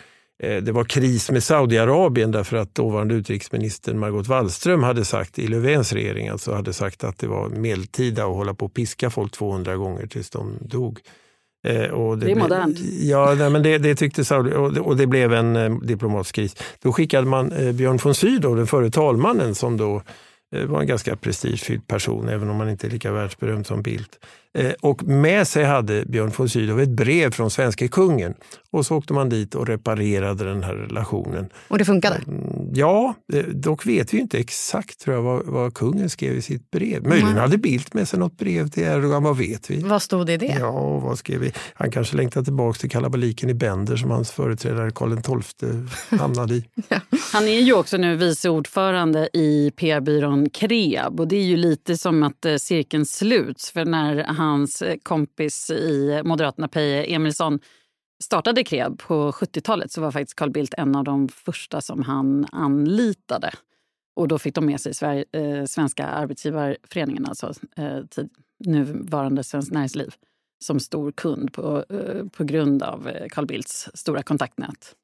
eh, 0.42 0.62
det 0.62 0.73
var 0.73 0.85
kris 0.85 1.31
med 1.31 1.42
Saudiarabien 1.42 2.33
därför 2.33 2.57
att 2.57 2.75
dåvarande 2.75 3.14
utrikesministern 3.14 3.99
Margot 3.99 4.27
Wallström 4.27 4.83
hade 4.83 5.05
sagt 5.05 5.38
i 5.38 5.49
Löfvens 5.49 5.92
regering, 5.92 6.29
alltså 6.29 6.53
hade 6.53 6.73
sagt 6.73 7.05
att 7.05 7.19
det 7.19 7.27
var 7.27 7.49
medeltida 7.49 8.25
att 8.25 8.35
hålla 8.35 8.55
på 8.55 8.66
och 8.66 8.75
piska 8.75 9.11
folk 9.11 9.33
200 9.33 9.77
gånger 9.77 10.07
tills 10.07 10.31
de 10.31 10.59
dog. 10.61 11.01
Eh, 11.66 11.90
och 11.90 12.18
Det 12.18 12.31
är 12.31 12.35
ble- 12.35 12.38
modernt. 12.38 12.79
Ja, 13.00 13.35
nej, 13.38 13.50
men 13.50 13.62
det, 13.62 13.79
det 13.79 13.94
tyckte 13.94 14.24
Saudi 14.24 14.55
och 14.55 14.72
det, 14.72 14.81
och 14.81 14.96
det 14.96 15.07
blev 15.07 15.33
en 15.33 15.57
eh, 15.57 15.76
diplomatisk 15.83 16.35
kris. 16.35 16.57
Då 16.83 16.92
skickade 16.92 17.26
man 17.26 17.52
eh, 17.52 17.72
Björn 17.72 17.98
von 18.02 18.14
Sydow, 18.14 18.57
den 18.57 18.66
förre 18.66 18.90
talmannen, 18.90 19.55
som 19.55 19.76
då 19.76 20.02
eh, 20.57 20.64
var 20.64 20.81
en 20.81 20.87
ganska 20.87 21.16
prestigefylld 21.16 21.87
person, 21.87 22.29
även 22.29 22.50
om 22.50 22.57
man 22.57 22.68
inte 22.70 22.87
är 22.87 22.90
lika 22.90 23.12
världsberömd 23.12 23.66
som 23.66 23.83
Bildt. 23.83 24.18
Eh, 24.57 24.73
och 24.81 25.03
med 25.03 25.49
sig 25.49 25.64
hade 25.64 26.05
Björn 26.07 26.33
von 26.37 26.49
Sydow 26.49 26.81
ett 26.81 26.88
brev 26.88 27.31
från 27.31 27.51
svenska 27.51 27.88
kungen. 27.88 28.35
Och 28.71 28.87
så 28.87 28.97
åkte 28.97 29.12
man 29.12 29.29
dit 29.29 29.55
och 29.55 29.66
reparerade 29.66 30.45
den 30.45 30.62
här 30.62 30.75
relationen. 30.75 31.49
Och 31.69 31.79
det 31.79 31.85
funkade? 31.85 32.21
Ja, 32.75 33.14
eh, 33.33 33.45
dock 33.45 33.87
vet 33.87 34.14
vi 34.14 34.19
inte 34.19 34.38
exakt 34.38 35.01
tror 35.01 35.16
jag, 35.16 35.23
vad, 35.23 35.47
vad 35.47 35.75
kungen 35.75 36.11
skrev 36.11 36.37
i 36.37 36.42
sitt 36.42 36.71
brev. 36.71 37.03
Möjligen 37.03 37.33
Nej. 37.33 37.40
hade 37.40 37.59
Bildt 37.59 37.95
med 37.95 38.09
sig 38.09 38.19
något 38.19 38.38
brev 38.38 38.69
till 38.69 38.83
Erdogan, 38.83 39.23
vad 39.23 39.37
vet 39.37 39.71
vi? 39.71 39.83
Vad 39.83 40.03
stod 40.03 40.27
det 40.27 40.33
i 40.33 40.37
det? 40.37 40.57
Ja, 40.61 40.69
och 40.69 41.03
vad 41.03 41.19
skrev 41.19 41.40
vi? 41.40 41.53
Han 41.75 41.90
kanske 41.90 42.16
längtar 42.16 42.42
tillbaka 42.42 42.79
till 42.79 42.90
kalabaliken 42.90 43.51
i 43.51 43.55
Bender 43.55 43.97
som 43.97 44.11
hans 44.11 44.31
företrädare 44.31 44.90
Karl 44.90 45.42
XII 45.42 45.88
hamnade 46.19 46.55
i. 46.55 46.64
Han 47.33 47.49
är 47.49 47.61
ju 47.61 47.73
också 47.73 47.97
nu 47.97 48.16
vice 48.16 48.49
ordförande 48.49 49.29
i 49.33 49.73
PR-byrån 49.77 50.51
Kreab. 50.51 51.21
Och 51.21 51.29
det 51.29 51.37
är 51.37 51.45
ju 51.45 51.57
lite 51.57 51.97
som 51.97 52.23
att 52.23 52.45
eh, 52.45 52.57
cirkeln 52.57 53.07
sluts. 53.07 53.71
För 53.71 53.85
när 53.85 54.16
hans 54.47 54.83
eh, 54.83 54.97
kompis 55.03 55.71
i 55.71 56.21
Moderaterna, 56.25 56.69
Peje 56.69 57.05
Emilsson, 57.05 57.61
startade 58.25 58.65
Kreab 58.65 58.99
på 58.99 59.33
70-talet 59.33 59.93
så 59.93 60.01
var 60.01 60.11
faktiskt 60.11 60.37
Carl 60.37 60.51
Bildt 60.51 60.75
en 60.75 60.97
av 60.97 61.05
de 61.05 61.29
första 61.29 61.81
som 61.81 62.03
han 62.03 62.47
anlitade. 62.53 63.53
Och 64.17 64.29
då 64.29 64.39
fick 64.39 64.55
de 64.55 64.67
med 64.67 64.81
sig 64.81 64.95
Sverige, 64.95 65.25
eh, 65.33 65.65
Svenska 65.65 66.07
arbetsgivarföreningen, 66.07 67.27
alltså 67.27 67.53
eh, 67.77 68.05
tid, 68.11 68.31
nuvarande 68.65 69.45
Svenskt 69.45 69.73
Näringsliv, 69.73 70.15
som 70.65 70.81
stor 70.81 71.13
kund 71.13 71.53
på, 71.53 71.85
eh, 71.91 72.27
på 72.37 72.45
grund 72.45 72.83
av 72.83 73.09
eh, 73.09 73.29
Carl 73.29 73.47
Bildts 73.47 73.89
stora 73.95 74.23
kontaktnät. 74.23 74.95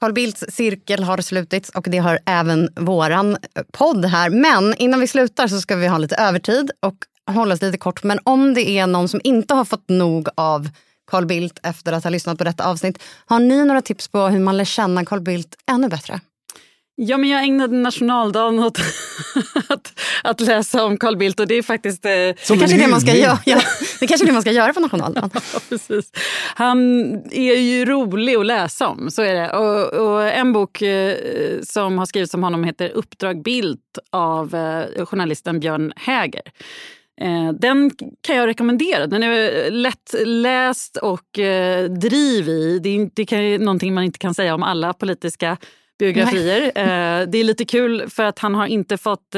Carl 0.00 0.12
Bildts 0.12 0.44
cirkel 0.48 1.04
har 1.04 1.18
slutits 1.18 1.70
och 1.70 1.86
det 1.90 1.98
har 1.98 2.18
även 2.26 2.68
våran 2.76 3.30
eh, 3.30 3.62
podd 3.72 4.04
här. 4.04 4.30
Men 4.30 4.74
innan 4.74 5.00
vi 5.00 5.06
slutar 5.06 5.48
så 5.48 5.60
ska 5.60 5.76
vi 5.76 5.86
ha 5.86 5.98
lite 5.98 6.16
övertid 6.16 6.70
och 6.80 6.96
hålla 7.26 7.54
oss 7.54 7.62
lite 7.62 7.78
kort. 7.78 8.02
Men 8.02 8.18
om 8.24 8.54
det 8.54 8.70
är 8.78 8.86
någon 8.86 9.08
som 9.08 9.20
inte 9.24 9.54
har 9.54 9.64
fått 9.64 9.88
nog 9.88 10.28
av 10.34 10.68
Carl 11.10 11.26
Bildt 11.26 11.58
efter 11.62 11.92
att 11.92 12.04
ha 12.04 12.10
lyssnat 12.10 12.38
på 12.38 12.44
detta 12.44 12.66
avsnitt. 12.66 13.02
Har 13.26 13.40
ni 13.40 13.64
några 13.64 13.82
tips 13.82 14.08
på 14.08 14.26
hur 14.26 14.40
man 14.40 14.56
lär 14.56 14.64
känna 14.64 15.04
Carl 15.04 15.20
Bildt 15.20 15.54
ännu 15.66 15.88
bättre? 15.88 16.20
Ja, 16.96 17.18
men 17.18 17.30
jag 17.30 17.42
ägnade 17.44 17.76
nationaldagen 17.76 18.58
åt 18.58 18.78
att, 19.68 20.00
att 20.22 20.40
läsa 20.40 20.84
om 20.84 20.96
Carl 20.96 21.16
Bildt 21.16 21.40
och 21.40 21.46
det 21.46 21.54
är 21.54 21.62
faktiskt... 21.62 22.04
Eh, 22.04 22.10
det 22.10 22.36
kanske 22.46 22.74
är 22.74 22.78
det 22.78 22.88
man 22.88 23.00
ska 23.00 23.16
göra. 23.16 23.38
Ja, 23.44 23.60
det 24.00 24.06
kanske 24.06 24.24
är 24.24 24.26
det 24.26 24.32
man 24.32 24.42
ska 24.42 24.52
göra 24.52 24.72
på 24.72 24.80
nationaldagen. 24.80 25.30
Ja, 25.54 25.60
precis. 25.68 26.10
Han 26.54 26.78
är 27.30 27.54
ju 27.54 27.84
rolig 27.84 28.36
att 28.36 28.46
läsa 28.46 28.88
om, 28.88 29.10
så 29.10 29.22
är 29.22 29.34
det. 29.34 29.50
Och, 29.50 29.92
och 29.92 30.28
en 30.28 30.52
bok 30.52 30.82
eh, 30.82 31.16
som 31.62 31.98
har 31.98 32.06
skrivits 32.06 32.34
om 32.34 32.42
honom 32.42 32.64
heter 32.64 32.88
Uppdrag 32.88 33.42
Bildt 33.42 33.98
av 34.12 34.54
eh, 34.54 35.04
journalisten 35.04 35.60
Björn 35.60 35.92
Häger. 35.96 36.42
Eh, 37.20 37.52
den 37.52 37.90
kan 38.20 38.36
jag 38.36 38.46
rekommendera. 38.46 39.06
Den 39.06 39.22
är 39.22 39.70
lättläst 39.70 40.96
och 40.96 41.38
eh, 41.38 41.90
driv 41.90 42.48
i. 42.48 42.78
Det 42.78 42.88
är, 42.88 43.10
det 43.14 43.26
kan, 43.26 43.38
är 43.38 43.58
någonting 43.58 43.94
man 43.94 44.04
inte 44.04 44.18
kan 44.18 44.34
säga 44.34 44.54
om 44.54 44.62
alla 44.62 44.92
politiska 44.92 45.56
biografier. 45.98 46.62
Eh, 46.62 47.26
det 47.26 47.38
är 47.38 47.44
lite 47.44 47.64
kul 47.64 48.10
för 48.10 48.22
att 48.22 48.38
han 48.38 48.54
har 48.54 48.66
inte 48.66 48.96
fått 48.96 49.34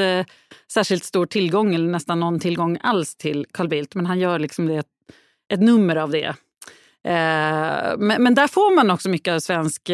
särskilt 0.71 1.03
stor 1.03 1.25
tillgång 1.25 1.75
eller 1.75 1.87
nästan 1.87 2.19
någon 2.19 2.39
tillgång 2.39 2.77
alls 2.81 3.15
till 3.15 3.45
Carl 3.51 3.67
Bildt. 3.67 3.95
Men 3.95 4.05
han 4.05 4.19
gör 4.19 4.39
liksom 4.39 4.67
det, 4.67 4.83
ett 5.53 5.59
nummer 5.59 5.95
av 5.95 6.09
det. 6.09 6.35
Men, 7.97 8.35
där 8.35 8.47
får 8.47 8.75
man 8.75 8.91
också 8.91 9.09
mycket 9.09 9.33
av 9.33 9.39
svensk 9.39 9.89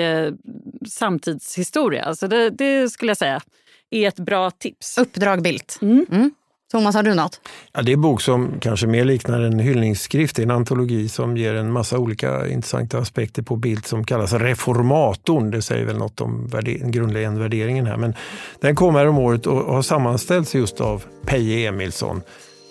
samtidshistoria. 0.87 2.03
Alltså 2.03 2.27
det, 2.27 2.49
det 2.49 2.89
skulle 2.89 3.09
jag 3.09 3.17
säga 3.17 3.41
är 3.89 4.07
ett 4.07 4.19
bra 4.19 4.51
tips. 4.51 4.97
Uppdrag 4.97 5.41
Bildt. 5.41 5.79
Mm. 5.81 6.31
Thomas, 6.73 6.95
har 6.95 7.03
du 7.03 7.13
något? 7.13 7.41
Ja, 7.73 7.81
det 7.81 7.91
är 7.91 7.93
en 7.93 8.01
bok 8.01 8.21
som 8.21 8.51
kanske 8.59 8.87
mer 8.87 9.05
liknar 9.05 9.41
en 9.41 9.59
hyllningsskrift, 9.59 10.35
Det 10.35 10.41
är 10.41 10.43
en 10.43 10.51
antologi 10.51 11.09
som 11.09 11.37
ger 11.37 11.53
en 11.53 11.71
massa 11.71 11.97
olika 11.97 12.47
intressanta 12.47 12.97
aspekter 12.97 13.41
på 13.41 13.55
Bildt 13.55 13.87
som 13.87 14.03
kallas 14.05 14.33
reformatorn. 14.33 15.51
Det 15.51 15.61
säger 15.61 15.85
väl 15.85 15.97
något 15.97 16.21
om 16.21 16.47
värde- 16.47 16.91
grundläggande 16.91 17.39
värderingen 17.39 17.85
här. 17.85 17.97
Men 17.97 18.13
den 18.61 18.75
kom 18.75 18.95
här 18.95 19.07
om 19.07 19.17
året 19.17 19.47
och 19.47 19.57
har 19.57 19.81
sammanställts 19.81 20.55
just 20.55 20.81
av 20.81 21.03
Peje 21.25 21.69
Emilsson 21.69 22.21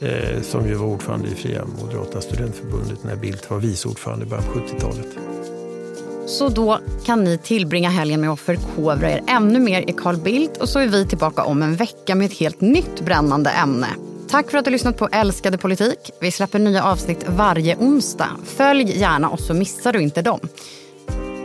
eh, 0.01 0.43
som 0.43 0.69
ju 0.69 0.75
var 0.75 0.87
ordförande 0.87 1.29
i 1.29 1.35
Fria 1.35 1.65
Moderata 1.83 2.21
studentförbundet 2.21 3.05
när 3.05 3.17
Bildt 3.17 3.51
var 3.51 3.59
vice 3.59 3.89
ordförande 3.89 4.25
i 4.25 4.29
början 4.29 4.45
på 4.45 4.59
70-talet. 4.59 5.07
Så 6.27 6.49
då 6.49 6.79
kan 7.05 7.25
ni 7.25 7.39
tillbringa 7.39 7.91
helgen 7.91 8.21
med 8.21 8.31
att 8.31 8.41
förkovra 8.41 9.11
er 9.11 9.23
ännu 9.27 9.61
mer 9.61 9.91
i 9.91 9.93
Carl 9.93 10.17
Bildt 10.17 10.57
och 10.57 10.69
så 10.69 10.79
är 10.79 10.87
vi 10.87 11.07
tillbaka 11.07 11.45
om 11.45 11.63
en 11.63 11.77
vecka 11.77 12.15
med 12.15 12.27
ett 12.27 12.39
helt 12.39 12.61
nytt 12.61 13.01
brännande 13.01 13.51
ämne. 13.51 13.89
Tack 14.29 14.51
för 14.51 14.59
att 14.59 14.65
du 14.65 14.71
lyssnat 14.71 14.97
på 14.97 15.09
Älskade 15.13 15.59
politik. 15.59 16.11
Vi 16.21 16.31
släpper 16.31 16.59
nya 16.59 16.85
avsnitt 16.85 17.25
varje 17.29 17.77
onsdag. 17.77 18.31
Följ 18.45 18.99
gärna 18.99 19.31
oss 19.31 19.47
så 19.47 19.55
missar 19.55 19.93
du 19.93 20.03
inte 20.03 20.23
dem. 20.23 20.41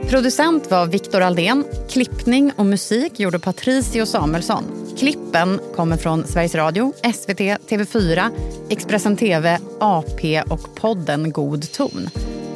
Producent 0.09 0.71
var 0.71 0.85
Viktor 0.85 1.21
Aldén. 1.21 1.63
Klippning 1.89 2.51
och 2.55 2.65
musik 2.65 3.19
gjorde 3.19 3.39
Patricio 3.39 4.05
Samuelsson. 4.05 4.63
Klippen 4.97 5.59
kommer 5.75 5.97
från 5.97 6.27
Sveriges 6.27 6.55
Radio, 6.55 6.93
SVT, 7.13 7.39
TV4, 7.39 8.29
Expressen 8.69 9.17
TV, 9.17 9.59
AP 9.79 10.41
och 10.41 10.75
podden 10.75 11.31
God 11.31 11.71
ton. 11.71 12.09